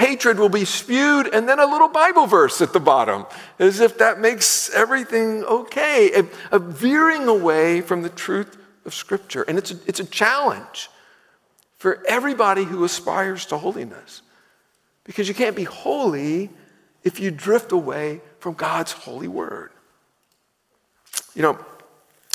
Hatred 0.00 0.38
will 0.38 0.48
be 0.48 0.64
spewed, 0.64 1.26
and 1.26 1.46
then 1.46 1.60
a 1.60 1.66
little 1.66 1.88
Bible 1.88 2.26
verse 2.26 2.62
at 2.62 2.72
the 2.72 2.80
bottom, 2.80 3.26
as 3.58 3.80
if 3.80 3.98
that 3.98 4.18
makes 4.18 4.70
everything 4.70 5.44
okay. 5.44 6.10
A, 6.22 6.56
a 6.56 6.58
veering 6.58 7.28
away 7.28 7.82
from 7.82 8.00
the 8.00 8.08
truth 8.08 8.56
of 8.86 8.94
Scripture. 8.94 9.42
And 9.42 9.58
it's 9.58 9.72
a, 9.72 9.76
it's 9.86 10.00
a 10.00 10.06
challenge 10.06 10.88
for 11.76 12.02
everybody 12.08 12.64
who 12.64 12.82
aspires 12.82 13.44
to 13.46 13.58
holiness. 13.58 14.22
Because 15.04 15.28
you 15.28 15.34
can't 15.34 15.54
be 15.54 15.64
holy 15.64 16.48
if 17.04 17.20
you 17.20 17.30
drift 17.30 17.70
away 17.70 18.22
from 18.38 18.54
God's 18.54 18.92
holy 18.92 19.28
word. 19.28 19.70
You 21.34 21.42
know, 21.42 21.58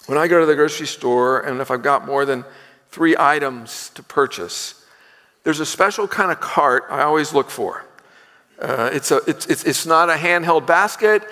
when 0.05 0.19
I 0.19 0.27
go 0.27 0.39
to 0.39 0.45
the 0.45 0.55
grocery 0.55 0.85
store 0.85 1.39
and 1.39 1.59
if 1.61 1.71
I've 1.71 1.81
got 1.81 2.05
more 2.05 2.25
than 2.25 2.45
three 2.89 3.15
items 3.17 3.89
to 3.95 4.03
purchase, 4.03 4.84
there's 5.45 5.59
a 5.59 5.65
special 5.65 6.07
kind 6.07 6.31
of 6.31 6.41
cart 6.41 6.85
I 6.89 7.03
always 7.03 7.31
look 7.31 7.49
for. 7.49 7.85
Uh, 8.59 8.89
it's, 8.91 9.11
a, 9.11 9.17
it's, 9.27 9.45
it's, 9.45 9.63
it's 9.63 9.85
not 9.85 10.09
a 10.09 10.13
handheld 10.13 10.65
basket, 10.65 11.23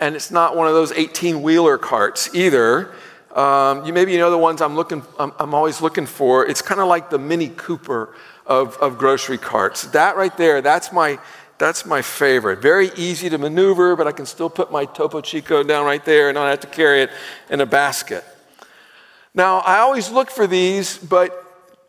and 0.00 0.14
it's 0.14 0.30
not 0.30 0.56
one 0.56 0.68
of 0.68 0.72
those 0.72 0.92
18 0.92 1.42
wheeler 1.42 1.76
carts 1.76 2.32
either. 2.32 2.92
Um, 3.34 3.84
you 3.84 3.92
maybe 3.92 4.12
you 4.12 4.18
know 4.18 4.30
the 4.30 4.38
ones 4.38 4.62
I'm 4.62 4.76
looking. 4.76 5.02
I'm, 5.18 5.32
I'm 5.38 5.52
always 5.52 5.82
looking 5.82 6.06
for. 6.06 6.46
It's 6.46 6.62
kind 6.62 6.80
of 6.80 6.86
like 6.86 7.10
the 7.10 7.18
Mini 7.18 7.48
Cooper 7.48 8.14
of, 8.46 8.76
of 8.78 8.96
grocery 8.98 9.36
carts. 9.36 9.82
That 9.88 10.16
right 10.16 10.34
there. 10.38 10.62
That's 10.62 10.92
my 10.92 11.18
that's 11.58 11.84
my 11.84 12.02
favorite. 12.02 12.62
Very 12.62 12.90
easy 12.96 13.28
to 13.28 13.36
maneuver, 13.36 13.96
but 13.96 14.06
I 14.06 14.12
can 14.12 14.26
still 14.26 14.48
put 14.48 14.70
my 14.70 14.84
Topo 14.84 15.20
Chico 15.20 15.62
down 15.62 15.84
right 15.84 16.04
there 16.04 16.28
and 16.28 16.36
not 16.36 16.48
have 16.48 16.60
to 16.60 16.66
carry 16.66 17.02
it 17.02 17.10
in 17.50 17.60
a 17.60 17.66
basket. 17.66 18.24
Now 19.34 19.58
I 19.58 19.78
always 19.78 20.10
look 20.10 20.30
for 20.30 20.46
these, 20.46 20.96
but 20.96 21.45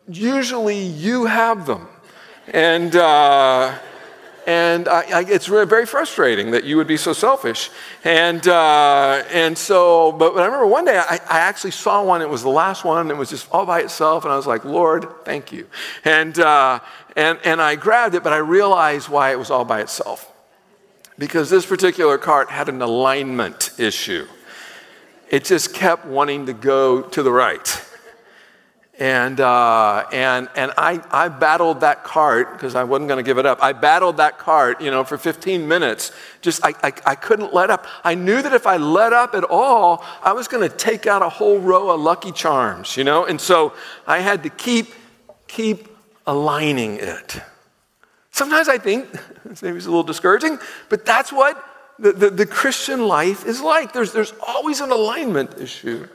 usually 0.08 0.78
you 0.78 1.26
have 1.26 1.66
them, 1.66 1.88
and. 2.48 2.94
Uh, 2.96 3.78
and 4.48 4.88
I, 4.88 5.02
I, 5.12 5.24
it's 5.28 5.44
very 5.44 5.84
frustrating 5.84 6.52
that 6.52 6.64
you 6.64 6.78
would 6.78 6.86
be 6.86 6.96
so 6.96 7.12
selfish. 7.12 7.68
And, 8.02 8.48
uh, 8.48 9.22
and 9.30 9.58
so, 9.58 10.10
but, 10.12 10.32
but, 10.32 10.40
I 10.40 10.46
remember 10.46 10.66
one 10.66 10.86
day 10.86 10.96
I, 10.96 11.20
I, 11.28 11.40
actually 11.40 11.72
saw 11.72 12.02
one. 12.02 12.22
It 12.22 12.30
was 12.30 12.42
the 12.42 12.48
last 12.48 12.82
one. 12.82 13.10
It 13.10 13.16
was 13.18 13.28
just 13.28 13.46
all 13.52 13.66
by 13.66 13.80
itself. 13.80 14.24
And 14.24 14.32
I 14.32 14.36
was 14.36 14.46
like, 14.46 14.64
Lord, 14.64 15.06
thank 15.26 15.52
you. 15.52 15.68
And, 16.02 16.38
uh, 16.38 16.80
and, 17.14 17.38
and 17.44 17.60
I 17.60 17.76
grabbed 17.76 18.14
it, 18.14 18.24
but 18.24 18.32
I 18.32 18.38
realized 18.38 19.10
why 19.10 19.32
it 19.32 19.38
was 19.38 19.50
all 19.50 19.66
by 19.66 19.82
itself. 19.82 20.32
Because 21.18 21.50
this 21.50 21.66
particular 21.66 22.16
cart 22.16 22.48
had 22.48 22.70
an 22.70 22.80
alignment 22.80 23.72
issue. 23.78 24.26
It 25.28 25.44
just 25.44 25.74
kept 25.74 26.06
wanting 26.06 26.46
to 26.46 26.54
go 26.54 27.02
to 27.02 27.22
the 27.22 27.30
right. 27.30 27.84
And, 28.98 29.38
uh, 29.38 30.06
and, 30.12 30.48
and 30.56 30.72
I, 30.76 31.00
I 31.12 31.28
battled 31.28 31.80
that 31.80 32.02
cart 32.02 32.54
because 32.54 32.74
I 32.74 32.82
wasn't 32.82 33.08
going 33.08 33.18
to 33.18 33.28
give 33.28 33.38
it 33.38 33.46
up. 33.46 33.62
I 33.62 33.72
battled 33.72 34.16
that 34.16 34.38
cart, 34.38 34.80
you 34.80 34.90
know, 34.90 35.04
for 35.04 35.16
15 35.16 35.68
minutes. 35.68 36.10
Just, 36.40 36.64
I, 36.64 36.74
I, 36.82 36.92
I 37.06 37.14
couldn't 37.14 37.54
let 37.54 37.70
up. 37.70 37.86
I 38.02 38.16
knew 38.16 38.42
that 38.42 38.52
if 38.52 38.66
I 38.66 38.76
let 38.76 39.12
up 39.12 39.36
at 39.36 39.44
all, 39.44 40.04
I 40.20 40.32
was 40.32 40.48
going 40.48 40.68
to 40.68 40.76
take 40.76 41.06
out 41.06 41.22
a 41.22 41.28
whole 41.28 41.60
row 41.60 41.90
of 41.90 42.00
Lucky 42.00 42.32
Charms, 42.32 42.96
you 42.96 43.04
know? 43.04 43.24
And 43.24 43.40
so 43.40 43.72
I 44.04 44.18
had 44.18 44.42
to 44.42 44.50
keep, 44.50 44.92
keep 45.46 45.88
aligning 46.26 46.96
it. 46.96 47.40
Sometimes 48.32 48.68
I 48.68 48.78
think, 48.78 49.08
maybe 49.62 49.76
it's 49.76 49.86
a 49.86 49.90
little 49.90 50.02
discouraging, 50.02 50.58
but 50.88 51.06
that's 51.06 51.32
what 51.32 51.64
the, 52.00 52.10
the, 52.12 52.30
the 52.30 52.46
Christian 52.46 53.06
life 53.06 53.46
is 53.46 53.60
like. 53.60 53.92
There's, 53.92 54.12
there's 54.12 54.32
always 54.44 54.80
an 54.80 54.90
alignment 54.90 55.60
issue. 55.60 56.08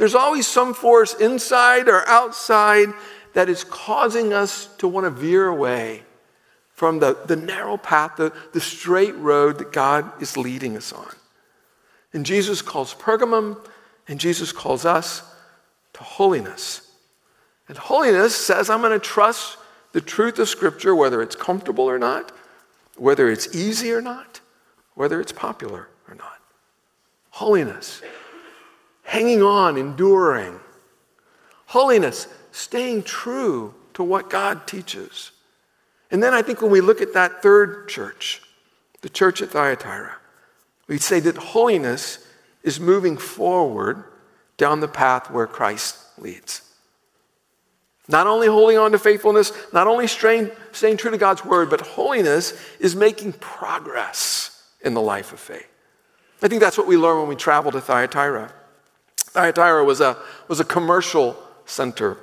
There's 0.00 0.14
always 0.14 0.46
some 0.46 0.72
force 0.72 1.12
inside 1.12 1.86
or 1.86 2.08
outside 2.08 2.88
that 3.34 3.50
is 3.50 3.64
causing 3.64 4.32
us 4.32 4.74
to 4.78 4.88
want 4.88 5.04
to 5.04 5.10
veer 5.10 5.46
away 5.46 6.04
from 6.72 7.00
the, 7.00 7.18
the 7.26 7.36
narrow 7.36 7.76
path, 7.76 8.16
the, 8.16 8.32
the 8.54 8.62
straight 8.62 9.14
road 9.16 9.58
that 9.58 9.72
God 9.72 10.10
is 10.22 10.38
leading 10.38 10.74
us 10.74 10.90
on. 10.94 11.12
And 12.14 12.24
Jesus 12.24 12.62
calls 12.62 12.94
Pergamum, 12.94 13.62
and 14.08 14.18
Jesus 14.18 14.52
calls 14.52 14.86
us 14.86 15.22
to 15.92 16.02
holiness. 16.02 16.90
And 17.68 17.76
holiness 17.76 18.34
says, 18.34 18.70
I'm 18.70 18.80
going 18.80 18.98
to 18.98 19.06
trust 19.06 19.58
the 19.92 20.00
truth 20.00 20.38
of 20.38 20.48
Scripture, 20.48 20.96
whether 20.96 21.20
it's 21.20 21.36
comfortable 21.36 21.84
or 21.84 21.98
not, 21.98 22.32
whether 22.96 23.28
it's 23.28 23.54
easy 23.54 23.92
or 23.92 24.00
not, 24.00 24.40
whether 24.94 25.20
it's 25.20 25.32
popular 25.32 25.88
or 26.08 26.14
not. 26.14 26.38
Holiness 27.32 28.00
hanging 29.10 29.42
on, 29.42 29.76
enduring. 29.76 30.60
Holiness, 31.66 32.28
staying 32.52 33.02
true 33.02 33.74
to 33.92 34.04
what 34.04 34.30
God 34.30 34.68
teaches. 34.68 35.32
And 36.12 36.22
then 36.22 36.32
I 36.32 36.42
think 36.42 36.62
when 36.62 36.70
we 36.70 36.80
look 36.80 37.00
at 37.00 37.14
that 37.14 37.42
third 37.42 37.88
church, 37.88 38.40
the 39.00 39.08
church 39.08 39.42
at 39.42 39.50
Thyatira, 39.50 40.14
we'd 40.86 41.02
say 41.02 41.18
that 41.18 41.36
holiness 41.36 42.24
is 42.62 42.78
moving 42.78 43.16
forward 43.16 44.04
down 44.56 44.78
the 44.78 44.86
path 44.86 45.28
where 45.28 45.48
Christ 45.48 45.98
leads. 46.16 46.62
Not 48.06 48.28
only 48.28 48.46
holding 48.46 48.78
on 48.78 48.92
to 48.92 48.98
faithfulness, 48.98 49.50
not 49.72 49.88
only 49.88 50.06
staying, 50.06 50.52
staying 50.70 50.98
true 50.98 51.10
to 51.10 51.18
God's 51.18 51.44
word, 51.44 51.68
but 51.68 51.80
holiness 51.80 52.52
is 52.78 52.94
making 52.94 53.32
progress 53.32 54.68
in 54.82 54.94
the 54.94 55.02
life 55.02 55.32
of 55.32 55.40
faith. 55.40 55.66
I 56.42 56.46
think 56.46 56.60
that's 56.60 56.78
what 56.78 56.86
we 56.86 56.96
learn 56.96 57.18
when 57.18 57.28
we 57.28 57.34
travel 57.34 57.72
to 57.72 57.80
Thyatira. 57.80 58.52
Thyatira 59.24 59.84
was 59.84 60.00
a, 60.00 60.16
was 60.48 60.60
a 60.60 60.64
commercial 60.64 61.36
center. 61.64 62.16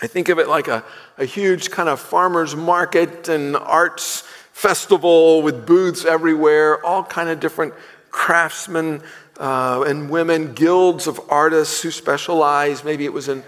I 0.00 0.06
think 0.06 0.28
of 0.28 0.38
it 0.38 0.48
like 0.48 0.68
a, 0.68 0.84
a 1.18 1.24
huge 1.24 1.70
kind 1.70 1.88
of 1.88 2.00
farmer's 2.00 2.56
market 2.56 3.28
and 3.28 3.56
arts 3.56 4.22
festival 4.52 5.42
with 5.42 5.66
booths 5.66 6.04
everywhere, 6.04 6.84
all 6.84 7.04
kind 7.04 7.28
of 7.28 7.40
different 7.40 7.74
craftsmen 8.10 9.02
uh, 9.38 9.84
and 9.86 10.10
women, 10.10 10.54
guilds 10.54 11.06
of 11.06 11.20
artists 11.28 11.82
who 11.82 11.90
specialize. 11.90 12.84
Maybe 12.84 13.04
it 13.04 13.12
was 13.12 13.28
in 13.28 13.42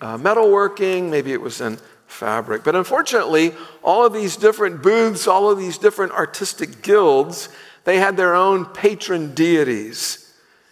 uh, 0.00 0.16
metalworking, 0.16 1.10
maybe 1.10 1.32
it 1.32 1.40
was 1.40 1.60
in 1.60 1.78
fabric. 2.06 2.64
But 2.64 2.74
unfortunately, 2.74 3.54
all 3.82 4.04
of 4.04 4.12
these 4.12 4.36
different 4.36 4.82
booths, 4.82 5.26
all 5.26 5.50
of 5.50 5.58
these 5.58 5.78
different 5.78 6.12
artistic 6.12 6.82
guilds, 6.82 7.48
they 7.84 7.98
had 7.98 8.16
their 8.16 8.34
own 8.34 8.64
patron 8.64 9.34
deities. 9.34 10.27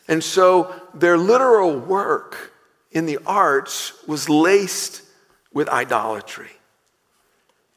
And 0.09 0.23
so 0.23 0.75
their 0.95 1.19
literal 1.19 1.79
work 1.79 2.53
in 2.92 3.07
the 3.07 3.19
arts 3.27 3.92
was 4.07 4.29
laced 4.29 5.03
with 5.53 5.69
idolatry. 5.69 6.51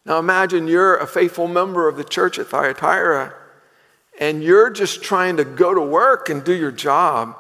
Now 0.06 0.20
imagine 0.20 0.68
you're 0.68 0.98
a 0.98 1.08
faithful 1.08 1.48
member 1.48 1.88
of 1.88 1.98
the 1.98 2.04
church 2.04 2.40
at 2.40 2.48
Thyatira 2.48 3.34
and 4.20 4.44
you're 4.44 4.70
just 4.70 5.02
trying 5.02 5.38
to 5.38 5.46
go 5.46 5.74
to 5.74 5.82
work 5.82 6.30
and 6.30 6.44
do 6.44 6.54
your 6.54 6.72
job, 6.72 7.38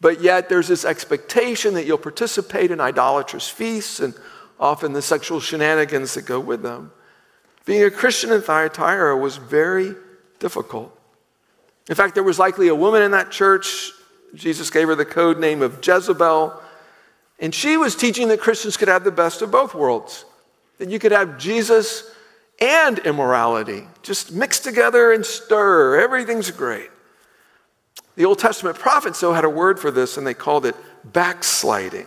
but 0.00 0.20
yet 0.20 0.48
there's 0.48 0.68
this 0.68 0.84
expectation 0.84 1.74
that 1.74 1.86
you'll 1.86 1.98
participate 1.98 2.70
in 2.70 2.80
idolatrous 2.80 3.48
feasts 3.48 4.00
and 4.00 4.14
often 4.60 4.92
the 4.92 5.02
sexual 5.02 5.40
shenanigans 5.40 6.14
that 6.14 6.22
go 6.22 6.38
with 6.38 6.62
them. 6.62 6.92
Being 7.64 7.84
a 7.84 7.90
Christian 7.90 8.30
in 8.30 8.42
Thyatira 8.42 9.16
was 9.16 9.36
very 9.36 9.94
difficult. 10.38 10.96
In 11.88 11.94
fact, 11.94 12.14
there 12.14 12.22
was 12.22 12.38
likely 12.38 12.68
a 12.68 12.74
woman 12.74 13.02
in 13.02 13.12
that 13.12 13.30
church. 13.30 13.90
Jesus 14.34 14.70
gave 14.70 14.88
her 14.88 14.94
the 14.94 15.04
code 15.04 15.38
name 15.38 15.62
of 15.62 15.86
Jezebel. 15.86 16.60
And 17.38 17.54
she 17.54 17.76
was 17.76 17.96
teaching 17.96 18.28
that 18.28 18.40
Christians 18.40 18.76
could 18.76 18.88
have 18.88 19.04
the 19.04 19.10
best 19.10 19.42
of 19.42 19.50
both 19.50 19.74
worlds, 19.74 20.24
that 20.78 20.90
you 20.90 20.98
could 20.98 21.12
have 21.12 21.38
Jesus 21.38 22.10
and 22.60 22.98
immorality 23.00 23.86
just 24.02 24.32
mixed 24.32 24.64
together 24.64 25.12
and 25.12 25.26
stir. 25.26 26.00
Everything's 26.00 26.50
great. 26.50 26.90
The 28.16 28.24
Old 28.24 28.38
Testament 28.38 28.78
prophets, 28.78 29.20
though, 29.20 29.32
had 29.32 29.44
a 29.44 29.50
word 29.50 29.80
for 29.80 29.90
this, 29.90 30.16
and 30.16 30.26
they 30.26 30.34
called 30.34 30.66
it 30.66 30.76
backsliding. 31.04 32.06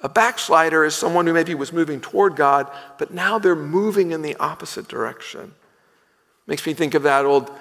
A 0.00 0.08
backslider 0.08 0.84
is 0.84 0.96
someone 0.96 1.26
who 1.28 1.32
maybe 1.32 1.54
was 1.54 1.72
moving 1.72 2.00
toward 2.00 2.34
God, 2.34 2.68
but 2.98 3.14
now 3.14 3.38
they're 3.38 3.54
moving 3.54 4.10
in 4.10 4.22
the 4.22 4.34
opposite 4.36 4.88
direction. 4.88 5.54
Makes 6.48 6.66
me 6.66 6.74
think 6.74 6.94
of 6.94 7.04
that 7.04 7.24
old 7.24 7.52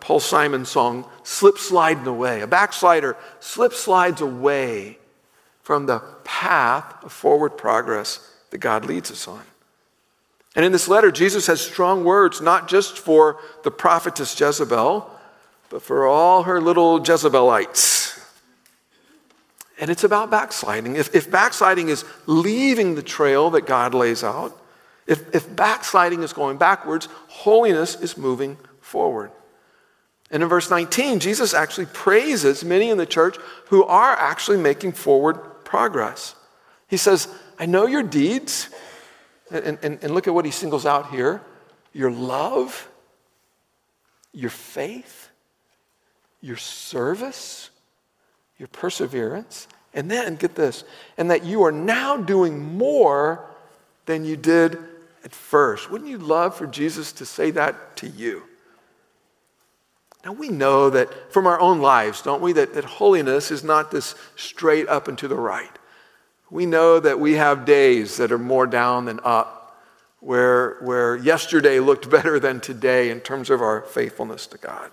Paul 0.00 0.20
Simon 0.20 0.64
song, 0.64 1.06
Slip 1.22 1.58
Sliding 1.58 2.06
Away. 2.06 2.40
A 2.40 2.46
backslider 2.46 3.16
slip 3.40 3.72
slides 3.72 4.20
away 4.20 4.98
from 5.62 5.86
the 5.86 6.00
path 6.24 7.02
of 7.02 7.12
forward 7.12 7.56
progress 7.56 8.28
that 8.50 8.58
God 8.58 8.84
leads 8.84 9.10
us 9.10 9.26
on. 9.26 9.42
And 10.54 10.64
in 10.64 10.72
this 10.72 10.88
letter, 10.88 11.10
Jesus 11.10 11.46
has 11.46 11.60
strong 11.60 12.04
words, 12.04 12.40
not 12.40 12.68
just 12.68 12.98
for 12.98 13.38
the 13.62 13.70
prophetess 13.70 14.38
Jezebel, 14.38 15.10
but 15.70 15.82
for 15.82 16.06
all 16.06 16.42
her 16.42 16.60
little 16.60 17.00
Jezebelites. 17.00 18.02
And 19.80 19.90
it's 19.90 20.04
about 20.04 20.30
backsliding. 20.30 20.96
If, 20.96 21.14
if 21.14 21.30
backsliding 21.30 21.88
is 21.88 22.04
leaving 22.26 22.94
the 22.94 23.02
trail 23.02 23.50
that 23.50 23.66
God 23.66 23.94
lays 23.94 24.22
out, 24.22 24.56
if, 25.06 25.34
if 25.34 25.56
backsliding 25.56 26.22
is 26.22 26.32
going 26.32 26.58
backwards, 26.58 27.08
holiness 27.28 27.96
is 28.00 28.18
moving 28.18 28.58
forward. 28.80 29.32
And 30.32 30.42
in 30.42 30.48
verse 30.48 30.70
19, 30.70 31.20
Jesus 31.20 31.52
actually 31.52 31.86
praises 31.86 32.64
many 32.64 32.88
in 32.88 32.96
the 32.96 33.06
church 33.06 33.36
who 33.66 33.84
are 33.84 34.12
actually 34.12 34.56
making 34.56 34.92
forward 34.92 35.34
progress. 35.64 36.34
He 36.88 36.96
says, 36.96 37.28
I 37.58 37.66
know 37.66 37.86
your 37.86 38.02
deeds. 38.02 38.70
And, 39.50 39.78
and, 39.82 40.02
and 40.02 40.14
look 40.14 40.26
at 40.26 40.34
what 40.34 40.46
he 40.46 40.50
singles 40.50 40.86
out 40.86 41.10
here 41.10 41.42
your 41.92 42.10
love, 42.10 42.88
your 44.32 44.48
faith, 44.48 45.28
your 46.40 46.56
service, 46.56 47.68
your 48.58 48.68
perseverance. 48.68 49.68
And 49.92 50.10
then, 50.10 50.36
get 50.36 50.54
this, 50.54 50.84
and 51.18 51.30
that 51.30 51.44
you 51.44 51.64
are 51.64 51.72
now 51.72 52.16
doing 52.16 52.78
more 52.78 53.44
than 54.06 54.24
you 54.24 54.38
did 54.38 54.78
at 55.22 55.34
first. 55.34 55.90
Wouldn't 55.90 56.08
you 56.08 56.16
love 56.16 56.56
for 56.56 56.66
Jesus 56.66 57.12
to 57.12 57.26
say 57.26 57.50
that 57.50 57.96
to 57.96 58.08
you? 58.08 58.42
Now, 60.24 60.32
we 60.32 60.48
know 60.50 60.88
that 60.90 61.32
from 61.32 61.46
our 61.46 61.58
own 61.58 61.80
lives, 61.80 62.22
don't 62.22 62.42
we, 62.42 62.52
that, 62.52 62.74
that 62.74 62.84
holiness 62.84 63.50
is 63.50 63.64
not 63.64 63.90
this 63.90 64.14
straight 64.36 64.88
up 64.88 65.08
and 65.08 65.18
to 65.18 65.26
the 65.26 65.36
right. 65.36 65.70
We 66.50 66.66
know 66.66 67.00
that 67.00 67.18
we 67.18 67.32
have 67.32 67.64
days 67.64 68.18
that 68.18 68.30
are 68.30 68.38
more 68.38 68.66
down 68.66 69.06
than 69.06 69.18
up, 69.24 69.80
where, 70.20 70.76
where 70.80 71.16
yesterday 71.16 71.80
looked 71.80 72.08
better 72.18 72.38
than 72.38 72.60
today 72.60 73.10
in 73.10 73.20
terms 73.20 73.50
of 73.50 73.60
our 73.60 73.82
faithfulness 73.82 74.46
to 74.48 74.58
God. 74.58 74.92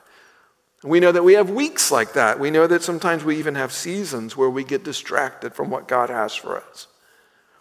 We 0.84 1.02
know 1.02 1.12
that 1.12 1.24
we 1.24 1.34
have 1.34 1.50
weeks 1.50 1.92
like 1.92 2.14
that. 2.14 2.40
We 2.40 2.52
know 2.52 2.66
that 2.66 2.84
sometimes 2.84 3.24
we 3.24 3.38
even 3.38 3.56
have 3.56 3.74
seasons 3.74 4.38
where 4.38 4.50
we 4.50 4.64
get 4.64 4.84
distracted 4.84 5.54
from 5.54 5.70
what 5.70 5.90
God 5.90 6.10
has 6.10 6.34
for 6.34 6.58
us. 6.58 6.88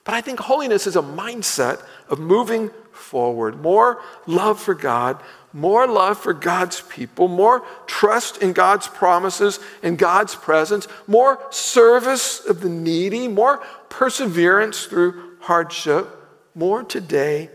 But 0.04 0.14
I 0.14 0.20
think 0.20 0.38
holiness 0.38 0.86
is 0.86 0.96
a 0.96 1.02
mindset 1.02 1.82
of 2.08 2.20
moving 2.20 2.70
forward, 2.98 3.60
more 3.60 4.02
love 4.26 4.60
for 4.60 4.74
God, 4.74 5.22
more 5.52 5.86
love 5.86 6.18
for 6.18 6.34
God's 6.34 6.80
people, 6.82 7.28
more 7.28 7.64
trust 7.86 8.42
in 8.42 8.52
God's 8.52 8.86
promises 8.86 9.58
and 9.82 9.98
God's 9.98 10.34
presence, 10.34 10.86
more 11.06 11.40
service 11.50 12.44
of 12.44 12.60
the 12.60 12.68
needy, 12.68 13.28
more 13.28 13.58
perseverance 13.88 14.86
through 14.86 15.36
hardship, 15.40 16.06
more 16.54 16.82
today 16.82 17.50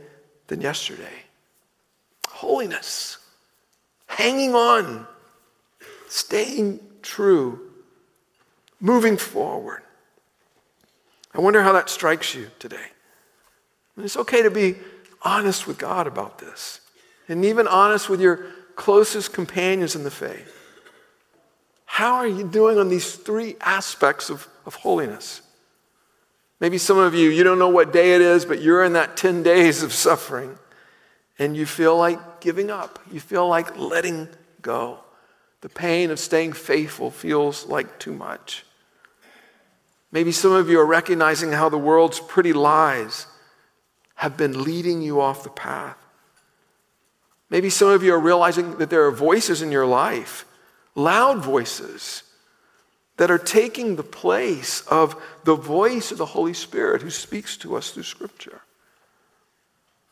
than 0.47 0.62
yesterday. 0.62 1.23
Holiness, 2.27 3.17
hanging 4.08 4.56
on, 4.56 5.08
staying 6.08 6.79
true, 7.01 7.71
moving 8.79 9.17
forward. 9.17 9.84
I 11.34 11.41
wonder 11.41 11.62
how 11.62 11.73
that 11.73 11.89
strikes 11.89 12.36
you 12.36 12.49
today. 12.60 12.88
It's 13.97 14.17
okay 14.17 14.41
to 14.41 14.51
be 14.51 14.75
honest 15.23 15.67
with 15.67 15.77
God 15.77 16.07
about 16.07 16.39
this 16.39 16.81
and 17.27 17.45
even 17.45 17.67
honest 17.67 18.09
with 18.09 18.21
your 18.21 18.45
closest 18.75 19.33
companions 19.33 19.95
in 19.95 20.03
the 20.03 20.12
faith. 20.12 20.59
How 21.86 22.15
are 22.15 22.27
you 22.27 22.47
doing 22.47 22.79
on 22.79 22.89
these 22.89 23.15
three 23.15 23.55
aspects 23.62 24.29
of, 24.29 24.47
of 24.65 24.75
holiness? 24.75 25.41
Maybe 26.59 26.77
some 26.77 26.97
of 26.97 27.13
you, 27.13 27.29
you 27.29 27.43
don't 27.43 27.59
know 27.59 27.69
what 27.69 27.93
day 27.93 28.15
it 28.15 28.21
is, 28.21 28.45
but 28.45 28.62
you're 28.62 28.83
in 28.83 28.93
that 28.93 29.17
10 29.17 29.43
days 29.43 29.83
of 29.83 29.93
suffering 29.93 30.57
and 31.39 31.55
you 31.55 31.65
feel 31.65 31.97
like 31.97 32.41
giving 32.41 32.71
up. 32.71 32.99
You 33.12 33.19
feel 33.19 33.47
like 33.47 33.77
letting 33.77 34.29
go. 34.62 34.99
The 35.62 35.69
pain 35.69 36.12
of 36.12 36.19
staying 36.19 36.53
faithful 36.53 37.12
feels 37.12 37.65
like 37.65 37.99
too 37.99 38.13
much. 38.13 38.65
Maybe 40.12 40.31
some 40.31 40.51
of 40.51 40.69
you 40.69 40.79
are 40.79 40.86
recognizing 40.86 41.51
how 41.51 41.69
the 41.69 41.77
world's 41.77 42.19
pretty 42.19 42.53
lies 42.53 43.27
have 44.23 44.38
been 44.38 44.63
leading 44.63 45.01
you 45.01 45.19
off 45.19 45.43
the 45.43 45.49
path. 45.49 45.97
Maybe 47.49 47.69
some 47.69 47.89
of 47.89 48.03
you 48.03 48.13
are 48.13 48.19
realizing 48.19 48.77
that 48.77 48.89
there 48.89 49.05
are 49.05 49.12
voices 49.12 49.62
in 49.62 49.69
your 49.69 49.86
life, 49.86 50.45
loud 50.95 51.39
voices, 51.39 52.23
that 53.17 53.29
are 53.29 53.38
taking 53.38 53.97
the 53.97 54.03
place 54.03 54.79
of 54.88 55.21
the 55.43 55.55
voice 55.55 56.09
of 56.13 56.17
the 56.17 56.25
Holy 56.25 56.53
Spirit 56.53 57.01
who 57.01 57.09
speaks 57.09 57.57
to 57.57 57.75
us 57.75 57.91
through 57.91 58.03
Scripture. 58.03 58.62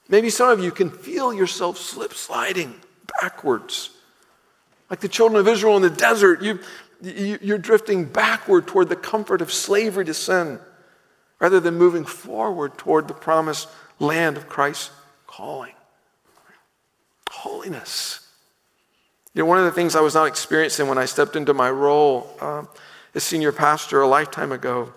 Maybe 0.10 0.30
some 0.30 0.50
of 0.50 0.60
you 0.60 0.71
can 0.71 0.89
feel 0.89 1.34
yourself 1.34 1.78
slip 1.78 2.13
sliding 2.13 2.82
backwards. 3.21 3.91
Like 4.89 5.00
the 5.00 5.08
children 5.08 5.39
of 5.39 5.47
Israel 5.47 5.78
in 5.78 5.84
the 5.84 5.89
desert, 5.89 6.41
you, 6.41 6.60
you, 7.02 7.56
are 7.56 7.58
drifting 7.58 8.04
backward 8.04 8.67
toward 8.67 8.89
the 8.89 8.97
comfort 8.97 9.41
of 9.41 9.54
slavery 9.54 10.04
to 10.04 10.13
sin 10.13 10.60
rather 11.39 11.62
than 11.62 11.76
moving 11.76 12.04
forward 12.04 12.78
toward 12.78 13.08
the 13.08 13.13
promised 13.13 13.69
land 14.02 14.38
of 14.38 14.50
Christ's 14.50 14.90
calling 15.28 15.74
holiness. 17.30 18.28
You 19.34 19.44
know, 19.44 19.46
one 19.46 19.58
of 19.58 19.66
the 19.66 19.72
things 19.72 19.96
I 19.96 20.02
was 20.02 20.14
not 20.14 20.28
experiencing 20.28 20.88
when 20.88 20.98
I 20.98 21.06
stepped 21.06 21.36
into 21.36 21.54
my 21.54 21.72
role 21.72 22.30
uh, 22.42 22.66
as 23.16 23.24
senior 23.24 23.52
pastor 23.52 24.02
a 24.02 24.08
lifetime 24.08 24.52
ago 24.52 24.92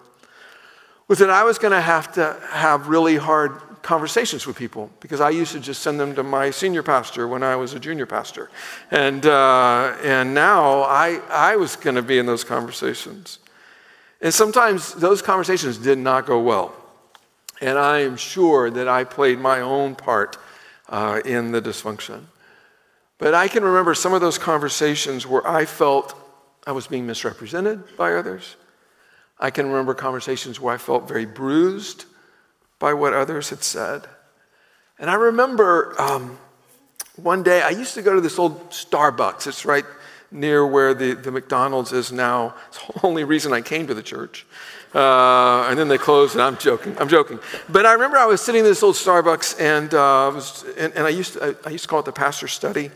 was 1.07 1.19
that 1.19 1.31
I 1.31 1.45
was 1.45 1.59
going 1.59 1.73
to 1.73 1.81
have 1.81 2.13
to 2.15 2.37
have 2.51 2.89
really 2.89 3.17
hard 3.17 3.53
conversations 3.83 4.47
with 4.47 4.57
people 4.57 4.91
because 5.01 5.21
I 5.21 5.31
used 5.31 5.53
to 5.53 5.61
just 5.61 5.83
send 5.83 6.01
them 6.01 6.15
to 6.17 6.23
my 6.23 6.51
senior 6.51 6.83
pastor 6.83 7.29
when 7.29 7.43
I 7.43 7.55
was 7.55 7.75
a 7.75 7.79
junior 7.79 8.07
pastor. 8.07 8.51
And, 8.91 9.25
uh, 9.27 9.97
and 10.03 10.35
now 10.35 10.83
I, 10.83 11.21
I 11.31 11.57
was 11.57 11.77
going 11.77 11.97
to 11.97 12.03
be 12.03 12.19
in 12.19 12.27
those 12.27 12.43
conversations. 12.43 13.39
And 14.21 14.33
sometimes 14.33 14.95
those 14.95 15.23
conversations 15.23 15.79
did 15.79 15.99
not 15.99 16.27
go 16.27 16.41
well. 16.41 16.75
And 17.61 17.79
I 17.79 18.01
am 18.01 18.17
sure 18.17 18.71
that 18.71 18.89
I 18.89 19.05
played 19.05 19.39
my 19.39 19.61
own 19.61 19.95
part 19.95 20.37
uh, 20.89 21.21
in 21.25 21.53
the 21.53 21.63
dysfunction. 21.63 22.25
But 23.19 23.35
I 23.35 23.49
can 23.49 23.65
remember 23.65 23.95
some 23.95 24.13
of 24.13 24.21
those 24.21 24.39
conversations 24.39 25.27
where 25.27 25.47
I 25.47 25.65
felt 25.65 26.15
I 26.67 26.73
was 26.73 26.87
being 26.87 27.07
misrepresented 27.07 27.97
by 27.97 28.15
others. 28.15 28.57
I 29.39 29.51
can 29.51 29.67
remember 29.67 29.95
conversations 29.95 30.61
where 30.61 30.75
I 30.75 30.79
felt 30.79 31.09
very 31.09 31.27
bruised 31.27 32.07
by 32.79 32.93
what 32.93 33.13
others 33.13 33.51
had 33.51 33.63
said. 33.63 34.07
And 34.99 35.11
I 35.11 35.15
remember 35.15 35.95
um, 36.01 36.39
one 37.17 37.43
day, 37.43 37.63
I 37.63 37.71
used 37.71 37.95
to 37.95 38.03
go 38.03 38.15
to 38.15 38.21
this 38.21 38.39
old 38.39 38.71
Starbucks. 38.71 39.47
It's 39.47 39.65
right 39.65 39.85
near 40.31 40.67
where 40.67 40.95
the, 40.95 41.15
the 41.15 41.31
McDonald's 41.31 41.93
is 41.93 42.11
now. 42.11 42.55
It's 42.69 42.79
the 42.79 43.07
only 43.07 43.25
reason 43.25 43.53
I 43.53 43.61
came 43.61 43.87
to 43.87 43.95
the 43.95 44.03
church. 44.03 44.47
Uh, 44.95 45.67
and 45.69 45.79
then 45.79 45.89
they 45.89 45.99
closed, 45.99 46.35
and 46.35 46.43
I'm 46.43 46.57
joking. 46.57 46.97
I'm 46.99 47.09
joking. 47.09 47.41
But 47.69 47.85
I 47.85 47.93
remember 47.95 48.17
I 48.17 48.27
was 48.27 48.41
sitting 48.41 48.61
in 48.61 48.65
this 48.65 48.83
old 48.83 48.95
Starbucks, 48.95 49.61
and, 49.61 49.93
uh, 49.93 50.31
was, 50.33 50.65
and, 50.79 50.93
and, 50.95 51.05
I, 51.05 51.09
used 51.09 51.33
to, 51.33 51.45
I, 51.45 51.69
I, 51.69 51.71
used 51.71 51.85
to 51.85 51.89
call 51.89 51.99
it 51.99 52.05
the 52.05 52.13
pastor's 52.13 52.53
study. 52.53 52.93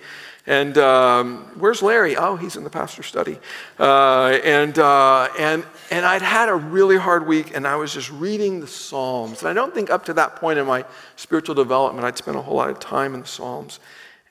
And 0.47 0.79
um, 0.79 1.51
where's 1.59 1.83
Larry? 1.83 2.17
Oh, 2.17 2.37
he's 2.37 2.57
in 2.57 2.65
the 2.65 2.71
pastor's 2.71 3.07
study. 3.07 3.39
Uh, 3.79 4.39
and, 4.45 4.79
uh, 4.79 5.29
and, 5.39 5.65
and 5.91 6.07
I'd 6.07 6.23
had 6.23 6.49
a 6.49 6.55
really 6.55 6.97
hard 6.97 7.27
week, 7.27 7.55
and 7.55 7.67
I 7.67 7.77
was 7.77 7.93
just 7.93 8.11
reading 8.13 8.61
the 8.61 8.67
Psalms. 8.67 9.41
And 9.41 9.49
I 9.49 9.53
don't 9.53 9.75
think 9.75 9.91
up 9.91 10.05
to 10.07 10.15
that 10.15 10.37
point 10.37 10.59
in 10.59 10.67
my 10.67 10.85
spiritual 11.17 11.55
development, 11.55 12.07
I'd 12.07 12.17
spent 12.17 12.37
a 12.37 12.41
whole 12.41 12.57
lot 12.57 12.71
of 12.71 12.79
time 12.79 13.13
in 13.13 13.21
the 13.21 13.27
Psalms. 13.27 13.81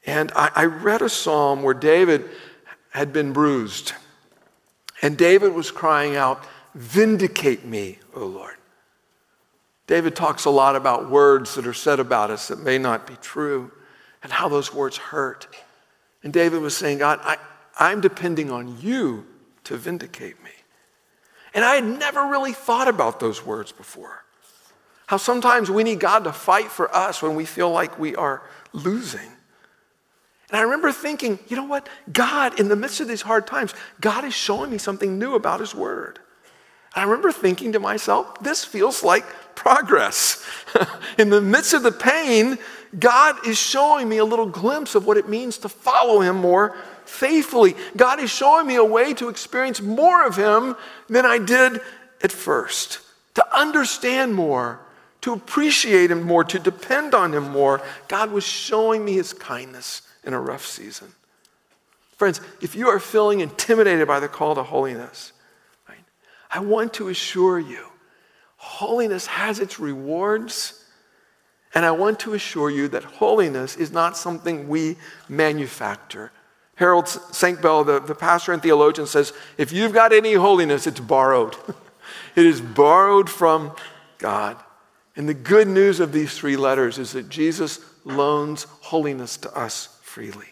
And 0.07 0.31
I, 0.35 0.51
I 0.55 0.65
read 0.65 1.01
a 1.01 1.09
psalm 1.09 1.63
where 1.63 1.73
David 1.73 2.29
had 2.91 3.11
been 3.11 3.33
bruised. 3.33 3.91
And 5.01 5.17
David 5.17 5.53
was 5.53 5.69
crying 5.69 6.15
out, 6.15 6.43
Vindicate 6.77 7.65
me, 7.65 7.97
O 8.13 8.23
Lord. 8.23 8.53
David 9.87 10.15
talks 10.15 10.45
a 10.45 10.51
lot 10.51 10.75
about 10.75 11.09
words 11.09 11.55
that 11.55 11.65
are 11.65 11.73
said 11.73 11.99
about 11.99 12.29
us 12.29 12.49
that 12.49 12.59
may 12.59 12.77
not 12.77 13.07
be 13.07 13.15
true 13.15 13.71
and 14.21 14.31
how 14.31 14.47
those 14.47 14.71
words 14.71 14.95
hurt. 14.95 15.47
And 16.21 16.31
David 16.31 16.61
was 16.61 16.77
saying, 16.77 16.99
God, 16.99 17.19
I, 17.23 17.37
I'm 17.79 17.99
depending 17.99 18.51
on 18.51 18.79
you 18.79 19.25
to 19.63 19.75
vindicate 19.75 20.43
me. 20.43 20.51
And 21.55 21.65
I 21.65 21.73
had 21.73 21.83
never 21.83 22.27
really 22.27 22.53
thought 22.53 22.87
about 22.87 23.19
those 23.19 23.43
words 23.43 23.71
before. 23.71 24.23
How 25.07 25.17
sometimes 25.17 25.71
we 25.71 25.83
need 25.83 25.99
God 25.99 26.25
to 26.25 26.31
fight 26.31 26.67
for 26.67 26.95
us 26.95 27.23
when 27.23 27.33
we 27.33 27.45
feel 27.45 27.71
like 27.71 27.97
we 27.97 28.15
are 28.15 28.43
losing. 28.71 29.31
And 30.49 30.59
I 30.59 30.61
remember 30.61 30.91
thinking, 30.91 31.39
you 31.47 31.55
know 31.55 31.63
what? 31.63 31.89
God, 32.13 32.59
in 32.59 32.67
the 32.67 32.75
midst 32.75 32.99
of 32.99 33.07
these 33.07 33.23
hard 33.23 33.47
times, 33.47 33.73
God 33.99 34.25
is 34.25 34.35
showing 34.35 34.69
me 34.69 34.77
something 34.77 35.17
new 35.17 35.33
about 35.33 35.59
His 35.59 35.73
Word. 35.73 36.19
I 36.97 37.03
remember 37.03 37.31
thinking 37.31 37.73
to 37.73 37.79
myself, 37.79 38.41
this 38.41 38.65
feels 38.65 39.03
like 39.03 39.23
progress. 39.53 40.43
in 41.19 41.29
the 41.29 41.41
midst 41.41 41.73
of 41.73 41.83
the 41.83 41.91
pain, 41.91 42.57
God 42.97 43.45
is 43.45 43.57
showing 43.57 44.09
me 44.09 44.17
a 44.17 44.25
little 44.25 44.47
glimpse 44.47 44.95
of 44.95 45.05
what 45.05 45.17
it 45.17 45.29
means 45.29 45.59
to 45.59 45.69
follow 45.69 46.21
Him 46.21 46.37
more 46.37 46.75
faithfully. 47.05 47.75
God 47.95 48.19
is 48.19 48.31
showing 48.31 48.65
me 48.65 48.75
a 48.75 48.83
way 48.83 49.13
to 49.13 49.29
experience 49.29 49.79
more 49.79 50.25
of 50.25 50.37
Him 50.37 50.75
than 51.07 51.23
I 51.23 51.37
did 51.37 51.81
at 52.23 52.31
first, 52.31 52.99
to 53.35 53.55
understand 53.55 54.33
more, 54.33 54.79
to 55.21 55.33
appreciate 55.33 56.09
Him 56.09 56.23
more, 56.23 56.43
to 56.45 56.57
depend 56.57 57.13
on 57.13 57.31
Him 57.31 57.51
more. 57.51 57.79
God 58.07 58.31
was 58.31 58.43
showing 58.43 59.05
me 59.05 59.13
His 59.13 59.33
kindness 59.33 60.01
in 60.23 60.33
a 60.33 60.41
rough 60.41 60.65
season. 60.65 61.09
Friends, 62.15 62.41
if 62.59 62.75
you 62.75 62.87
are 62.87 62.99
feeling 62.99 63.41
intimidated 63.41 64.07
by 64.07 64.19
the 64.19 64.27
call 64.27 64.55
to 64.55 64.63
holiness, 64.63 65.31
I 66.49 66.59
want 66.59 66.93
to 66.95 67.09
assure 67.09 67.59
you 67.59 67.87
holiness 68.57 69.27
has 69.27 69.59
its 69.59 69.79
rewards. 69.79 70.83
And 71.73 71.85
I 71.85 71.91
want 71.91 72.19
to 72.21 72.33
assure 72.33 72.69
you 72.69 72.87
that 72.89 73.03
holiness 73.03 73.75
is 73.75 73.91
not 73.91 74.17
something 74.17 74.67
we 74.67 74.97
manufacture. 75.29 76.31
Harold 76.75 77.05
Senkbeil, 77.05 77.85
the, 77.85 77.99
the 77.99 78.15
pastor 78.15 78.53
and 78.53 78.61
theologian, 78.61 79.07
says 79.07 79.33
if 79.57 79.71
you've 79.71 79.93
got 79.93 80.13
any 80.13 80.33
holiness, 80.33 80.87
it's 80.87 80.99
borrowed. 80.99 81.55
it 82.35 82.45
is 82.45 82.61
borrowed 82.61 83.29
from 83.29 83.73
God. 84.17 84.57
And 85.15 85.27
the 85.27 85.33
good 85.33 85.67
news 85.67 85.99
of 85.99 86.11
these 86.11 86.37
three 86.37 86.57
letters 86.57 86.99
is 86.99 87.13
that 87.13 87.29
Jesus 87.29 87.79
loans 88.05 88.63
holiness 88.81 89.37
to 89.37 89.55
us 89.57 89.97
freely. 90.01 90.47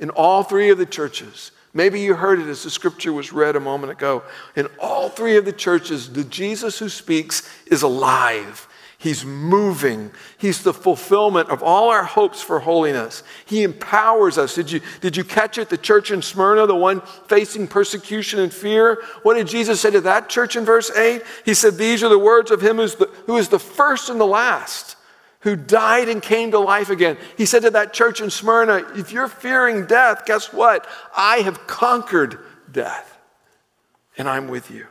In 0.00 0.10
all 0.10 0.42
three 0.42 0.70
of 0.70 0.78
the 0.78 0.86
churches, 0.86 1.52
maybe 1.74 2.00
you 2.00 2.14
heard 2.14 2.40
it 2.40 2.48
as 2.48 2.62
the 2.62 2.70
scripture 2.70 3.12
was 3.12 3.32
read 3.32 3.56
a 3.56 3.60
moment 3.60 3.92
ago. 3.92 4.22
In 4.56 4.68
all 4.78 5.08
three 5.08 5.36
of 5.36 5.44
the 5.44 5.52
churches, 5.52 6.12
the 6.12 6.24
Jesus 6.24 6.78
who 6.78 6.88
speaks 6.88 7.48
is 7.66 7.82
alive. 7.82 8.68
He's 9.02 9.24
moving. 9.24 10.12
He's 10.38 10.62
the 10.62 10.72
fulfillment 10.72 11.50
of 11.50 11.60
all 11.60 11.90
our 11.90 12.04
hopes 12.04 12.40
for 12.40 12.60
holiness. 12.60 13.24
He 13.44 13.64
empowers 13.64 14.38
us. 14.38 14.54
Did 14.54 14.70
you, 14.70 14.80
did 15.00 15.16
you 15.16 15.24
catch 15.24 15.58
it? 15.58 15.70
The 15.70 15.76
church 15.76 16.12
in 16.12 16.22
Smyrna, 16.22 16.68
the 16.68 16.76
one 16.76 17.00
facing 17.26 17.66
persecution 17.66 18.38
and 18.38 18.54
fear. 18.54 19.02
What 19.24 19.34
did 19.34 19.48
Jesus 19.48 19.80
say 19.80 19.90
to 19.90 20.00
that 20.02 20.28
church 20.28 20.54
in 20.54 20.64
verse 20.64 20.88
8? 20.96 21.20
He 21.44 21.52
said, 21.52 21.78
These 21.78 22.04
are 22.04 22.08
the 22.08 22.16
words 22.16 22.52
of 22.52 22.60
him 22.60 22.76
who's 22.76 22.94
the, 22.94 23.06
who 23.26 23.38
is 23.38 23.48
the 23.48 23.58
first 23.58 24.08
and 24.08 24.20
the 24.20 24.24
last, 24.24 24.94
who 25.42 25.56
died 25.56 26.08
and 26.08 26.22
came 26.22 26.50
to 26.52 26.58
life 26.58 26.90
again. 26.90 27.16
He 27.36 27.46
said 27.46 27.62
to 27.62 27.70
that 27.70 27.92
church 27.92 28.20
in 28.20 28.30
Smyrna, 28.30 28.84
If 28.96 29.12
you're 29.12 29.28
fearing 29.28 29.86
death, 29.86 30.24
guess 30.24 30.52
what? 30.52 30.86
I 31.16 31.38
have 31.38 31.66
conquered 31.66 32.38
death, 32.70 33.18
and 34.16 34.28
I'm 34.28 34.48
with 34.48 34.70
you. 34.70 34.86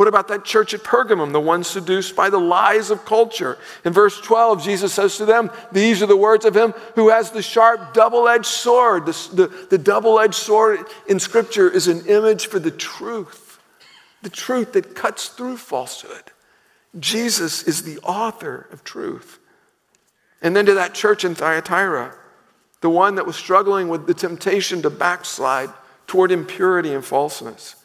What 0.00 0.08
about 0.08 0.28
that 0.28 0.46
church 0.46 0.72
at 0.72 0.82
Pergamum, 0.82 1.32
the 1.32 1.40
one 1.40 1.62
seduced 1.62 2.16
by 2.16 2.30
the 2.30 2.40
lies 2.40 2.90
of 2.90 3.04
culture? 3.04 3.58
In 3.84 3.92
verse 3.92 4.18
12, 4.18 4.64
Jesus 4.64 4.94
says 4.94 5.18
to 5.18 5.26
them, 5.26 5.50
These 5.72 6.02
are 6.02 6.06
the 6.06 6.16
words 6.16 6.46
of 6.46 6.56
him 6.56 6.72
who 6.94 7.10
has 7.10 7.30
the 7.30 7.42
sharp 7.42 7.92
double 7.92 8.26
edged 8.26 8.46
sword. 8.46 9.04
The, 9.04 9.28
the, 9.34 9.66
the 9.68 9.76
double 9.76 10.18
edged 10.18 10.36
sword 10.36 10.86
in 11.06 11.20
Scripture 11.20 11.68
is 11.68 11.86
an 11.86 12.06
image 12.06 12.46
for 12.46 12.58
the 12.58 12.70
truth, 12.70 13.60
the 14.22 14.30
truth 14.30 14.72
that 14.72 14.94
cuts 14.94 15.28
through 15.28 15.58
falsehood. 15.58 16.32
Jesus 16.98 17.64
is 17.64 17.82
the 17.82 17.98
author 17.98 18.68
of 18.72 18.82
truth. 18.82 19.38
And 20.42 20.56
then 20.56 20.66
to 20.66 20.74
that 20.74 20.94
church 20.94 21.24
in 21.24 21.34
Thyatira, 21.34 22.14
the 22.80 22.90
one 22.90 23.16
that 23.16 23.26
was 23.26 23.36
struggling 23.36 23.88
with 23.88 24.06
the 24.06 24.14
temptation 24.14 24.82
to 24.82 24.90
backslide 24.90 25.70
toward 26.06 26.32
impurity 26.32 26.92
and 26.92 27.04
falseness. 27.04 27.76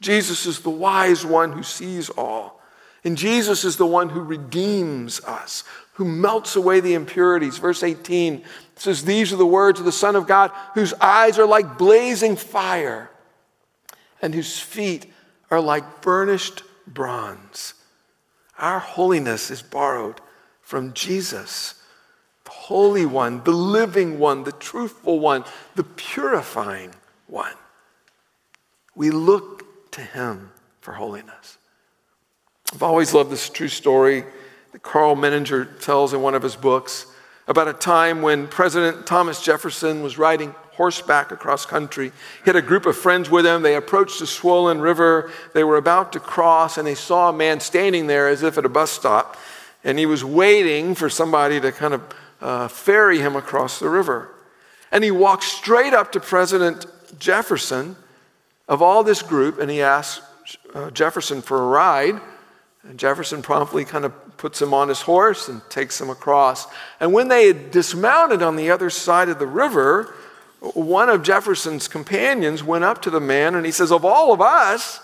Jesus 0.00 0.46
is 0.46 0.60
the 0.60 0.70
wise 0.70 1.26
one 1.26 1.52
who 1.52 1.62
sees 1.62 2.08
all. 2.10 2.60
And 3.04 3.16
Jesus 3.16 3.64
is 3.64 3.76
the 3.76 3.86
one 3.86 4.08
who 4.08 4.20
redeems 4.20 5.20
us, 5.24 5.64
who 5.94 6.04
melts 6.04 6.56
away 6.56 6.80
the 6.80 6.94
impurities. 6.94 7.58
Verse 7.58 7.82
18 7.82 8.44
says, 8.76 9.04
These 9.04 9.32
are 9.32 9.36
the 9.36 9.46
words 9.46 9.78
of 9.80 9.86
the 9.86 9.92
Son 9.92 10.16
of 10.16 10.26
God, 10.26 10.50
whose 10.74 10.94
eyes 10.94 11.38
are 11.38 11.46
like 11.46 11.78
blazing 11.78 12.36
fire, 12.36 13.10
and 14.20 14.34
whose 14.34 14.58
feet 14.58 15.12
are 15.50 15.60
like 15.60 16.02
burnished 16.02 16.62
bronze. 16.86 17.74
Our 18.58 18.80
holiness 18.80 19.50
is 19.50 19.62
borrowed 19.62 20.20
from 20.62 20.92
Jesus, 20.92 21.74
the 22.48 22.54
Holy 22.54 23.04
One, 23.04 23.44
the 23.44 23.50
living 23.50 24.18
one, 24.18 24.44
the 24.44 24.52
truthful 24.52 25.20
one, 25.20 25.44
the 25.74 25.84
purifying 25.84 26.94
one. 27.26 27.52
We 28.94 29.10
look 29.10 29.90
to 29.90 30.00
Him 30.00 30.50
for 30.80 30.94
holiness. 30.94 31.58
I've 32.72 32.82
always 32.82 33.12
loved 33.12 33.30
this 33.30 33.50
true 33.50 33.68
story 33.68 34.24
that 34.72 34.82
Karl 34.82 35.14
Menninger 35.14 35.78
tells 35.80 36.14
in 36.14 36.22
one 36.22 36.34
of 36.34 36.42
his 36.42 36.56
books 36.56 37.04
about 37.46 37.68
a 37.68 37.74
time 37.74 38.22
when 38.22 38.48
President 38.48 39.06
Thomas 39.06 39.42
Jefferson 39.42 40.02
was 40.02 40.16
riding 40.16 40.54
horseback 40.72 41.30
across 41.30 41.66
country. 41.66 42.12
He 42.44 42.46
had 42.46 42.56
a 42.56 42.62
group 42.62 42.86
of 42.86 42.96
friends 42.96 43.28
with 43.28 43.44
him. 43.44 43.60
They 43.60 43.76
approached 43.76 44.22
a 44.22 44.26
swollen 44.26 44.80
river. 44.80 45.30
They 45.52 45.64
were 45.64 45.76
about 45.76 46.14
to 46.14 46.20
cross, 46.20 46.78
and 46.78 46.86
they 46.86 46.94
saw 46.94 47.28
a 47.28 47.32
man 47.32 47.60
standing 47.60 48.06
there 48.06 48.26
as 48.26 48.42
if 48.42 48.56
at 48.56 48.64
a 48.64 48.70
bus 48.70 48.90
stop. 48.90 49.36
And 49.84 49.98
he 49.98 50.06
was 50.06 50.24
waiting 50.24 50.94
for 50.94 51.10
somebody 51.10 51.60
to 51.60 51.72
kind 51.72 51.92
of 51.92 52.02
uh, 52.40 52.68
ferry 52.68 53.18
him 53.18 53.36
across 53.36 53.78
the 53.78 53.88
river. 53.88 54.34
And 54.90 55.04
he 55.04 55.10
walked 55.10 55.44
straight 55.44 55.92
up 55.92 56.12
to 56.12 56.20
President 56.20 56.86
Jefferson 57.18 57.96
of 58.68 58.82
all 58.82 59.02
this 59.02 59.22
group, 59.22 59.58
and 59.58 59.70
he 59.70 59.82
asks 59.82 60.24
uh, 60.74 60.90
Jefferson 60.90 61.42
for 61.42 61.58
a 61.58 61.66
ride. 61.66 62.20
And 62.84 62.98
Jefferson 62.98 63.42
promptly 63.42 63.84
kind 63.84 64.04
of 64.04 64.36
puts 64.38 64.62
him 64.62 64.72
on 64.72 64.88
his 64.88 65.02
horse 65.02 65.48
and 65.48 65.60
takes 65.68 66.00
him 66.00 66.10
across. 66.10 66.66
And 67.00 67.12
when 67.12 67.28
they 67.28 67.48
had 67.48 67.70
dismounted 67.70 68.42
on 68.42 68.56
the 68.56 68.70
other 68.70 68.88
side 68.88 69.28
of 69.28 69.38
the 69.38 69.46
river, 69.46 70.14
one 70.60 71.08
of 71.08 71.22
Jefferson's 71.22 71.88
companions 71.88 72.62
went 72.62 72.84
up 72.84 73.02
to 73.02 73.10
the 73.10 73.20
man 73.20 73.54
and 73.54 73.66
he 73.66 73.72
says, 73.72 73.92
Of 73.92 74.04
all 74.04 74.32
of 74.32 74.40
us, 74.40 75.00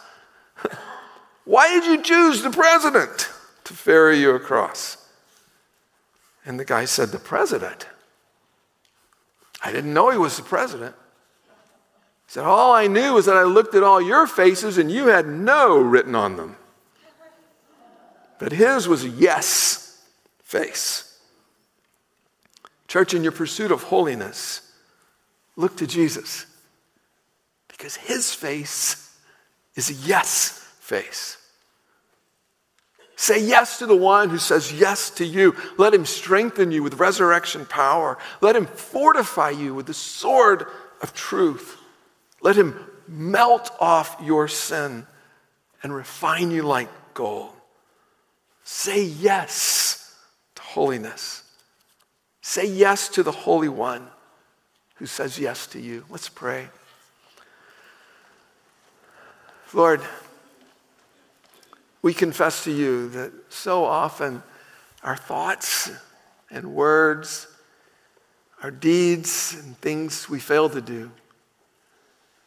why 1.45 1.69
did 1.69 1.85
you 1.85 2.03
choose 2.03 2.43
the 2.43 2.51
president 2.51 3.29
to 3.65 3.75
ferry 3.75 4.21
you 4.21 4.31
across? 4.31 5.04
And 6.45 6.61
the 6.61 6.65
guy 6.65 6.85
said, 6.85 7.09
The 7.09 7.19
president? 7.19 7.87
I 9.63 9.73
didn't 9.73 9.95
know 9.95 10.11
he 10.11 10.19
was 10.19 10.37
the 10.37 10.43
president 10.43 10.95
He 12.27 12.33
said, 12.33 12.45
All 12.45 12.73
I 12.73 12.87
knew 12.87 13.15
was 13.15 13.27
that 13.27 13.37
I 13.37 13.45
looked 13.45 13.75
at 13.75 13.83
all 13.83 14.01
your 14.01 14.27
faces 14.27 14.79
and 14.79 14.91
you 14.91 15.07
had 15.07 15.27
no 15.27 15.79
written 15.79 16.15
on 16.15 16.37
them. 16.37 16.57
But 18.39 18.53
his 18.53 18.89
was 18.89 19.05
a 19.05 19.09
yes 19.09 20.03
face. 20.43 21.19
Church, 22.89 23.15
in 23.15 23.23
your 23.23 23.33
pursuit 23.33 23.73
of 23.73 23.85
holiness, 23.85 24.73
look 25.57 25.77
to 25.79 25.87
Jesus 25.87 26.47
because 27.69 27.97
his 27.97 28.33
face 28.35 29.19
is 29.75 29.91
a 29.91 29.95
yes 29.95 30.65
face. 30.81 31.39
Say 33.25 33.43
yes 33.43 33.79
to 33.79 33.87
the 33.87 33.97
one 33.97 34.29
who 34.29 34.37
says 34.37 34.71
yes 34.71 35.09
to 35.13 35.25
you. 35.25 35.57
Let 35.79 35.95
him 35.95 36.05
strengthen 36.05 36.71
you 36.71 36.83
with 36.83 37.01
resurrection 37.01 37.65
power. 37.65 38.19
Let 38.43 38.55
him 38.55 38.67
fortify 38.67 39.49
you 39.49 39.73
with 39.73 39.87
the 39.87 39.95
sword 39.95 40.67
of 41.01 41.15
truth. 41.15 41.79
Let 42.43 42.55
him 42.55 42.79
melt 43.09 43.71
off 43.81 44.19
your 44.23 44.47
sin 44.47 45.07
and 45.83 45.95
refine 45.95 46.51
you 46.51 46.65
like 46.65 46.91
gold. 47.15 47.53
Say 48.63 49.05
yes 49.05 50.15
to 50.57 50.61
holiness. 50.61 51.45
Say 52.43 52.67
yes 52.67 53.09
to 53.09 53.23
the 53.23 53.33
Holy 53.33 53.71
One 53.71 54.07
who 54.97 55.07
says 55.07 55.39
yes 55.39 55.67
to 55.69 55.81
you. 55.81 56.05
Let's 56.11 56.29
pray. 56.29 56.69
Lord, 59.73 60.03
we 62.05 62.13
confess 62.13 62.65
to 62.65 62.71
you 62.71 63.09
that 63.09 63.33
so 63.49 63.83
often 63.83 64.43
our 65.03 65.17
thoughts 65.17 65.91
and 66.51 66.75
words, 66.75 67.47
our 68.63 68.71
deeds 68.71 69.57
and 69.59 69.75
things 69.79 70.29
we 70.29 70.39
fail 70.39 70.69
to 70.69 70.83
do 70.83 71.11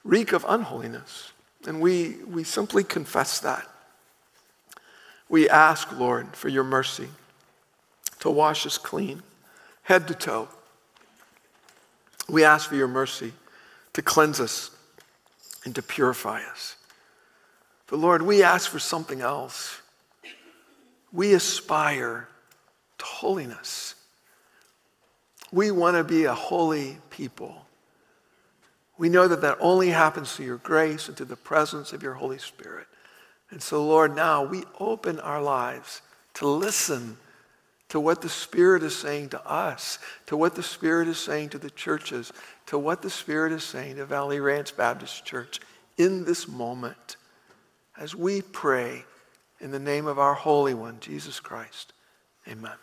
reek 0.03 0.31
of 0.31 0.45
unholiness. 0.47 1.31
And 1.65 1.81
we, 1.81 2.17
we 2.27 2.43
simply 2.43 2.83
confess 2.83 3.39
that. 3.39 3.67
We 5.27 5.49
ask, 5.49 5.91
Lord, 5.91 6.35
for 6.35 6.49
your 6.49 6.63
mercy 6.63 7.07
to 8.19 8.29
wash 8.29 8.63
us 8.67 8.77
clean, 8.77 9.23
head 9.81 10.07
to 10.07 10.13
toe. 10.13 10.49
We 12.29 12.43
ask 12.43 12.69
for 12.69 12.75
your 12.75 12.87
mercy 12.87 13.33
to 13.93 14.03
cleanse 14.03 14.39
us 14.39 14.69
and 15.65 15.73
to 15.73 15.81
purify 15.81 16.43
us. 16.43 16.76
But 17.87 17.99
Lord, 17.99 18.21
we 18.21 18.43
ask 18.43 18.69
for 18.69 18.79
something 18.79 19.21
else. 19.21 19.81
We 21.11 21.33
aspire 21.33 22.27
to 22.97 23.05
holiness. 23.05 23.95
We 25.51 25.71
want 25.71 25.95
to 25.95 26.03
be 26.03 26.25
a 26.25 26.33
holy 26.33 26.97
people. 27.09 27.65
We 28.97 29.09
know 29.09 29.27
that 29.27 29.41
that 29.41 29.57
only 29.59 29.89
happens 29.89 30.33
through 30.33 30.47
your 30.47 30.57
grace 30.57 31.07
and 31.07 31.15
through 31.15 31.27
the 31.27 31.35
presence 31.35 31.93
of 31.93 32.03
your 32.03 32.13
Holy 32.13 32.39
Spirit. 32.39 32.87
And 33.51 33.61
so, 33.61 33.85
Lord, 33.85 34.15
now 34.15 34.43
we 34.43 34.63
open 34.79 35.19
our 35.19 35.41
lives 35.41 36.01
to 36.35 36.47
listen 36.47 37.17
to 37.89 37.99
what 37.99 38.21
the 38.21 38.29
Spirit 38.29 38.83
is 38.83 38.95
saying 38.95 39.29
to 39.29 39.49
us, 39.49 39.99
to 40.25 40.35
what 40.35 40.55
the 40.55 40.63
Spirit 40.63 41.07
is 41.07 41.17
saying 41.17 41.49
to 41.49 41.57
the 41.57 41.69
churches, 41.69 42.33
to 42.65 42.77
what 42.77 43.01
the 43.01 43.09
Spirit 43.09 43.53
is 43.53 43.63
saying 43.63 43.95
to 43.95 44.05
Valley 44.05 44.39
Ranch 44.39 44.75
Baptist 44.75 45.23
Church 45.23 45.59
in 45.97 46.25
this 46.25 46.47
moment 46.47 47.16
as 47.99 48.15
we 48.15 48.41
pray 48.41 49.05
in 49.59 49.71
the 49.71 49.79
name 49.79 50.07
of 50.07 50.19
our 50.19 50.33
Holy 50.33 50.73
One, 50.73 50.99
Jesus 50.99 51.39
Christ. 51.39 51.93
Amen. 52.47 52.77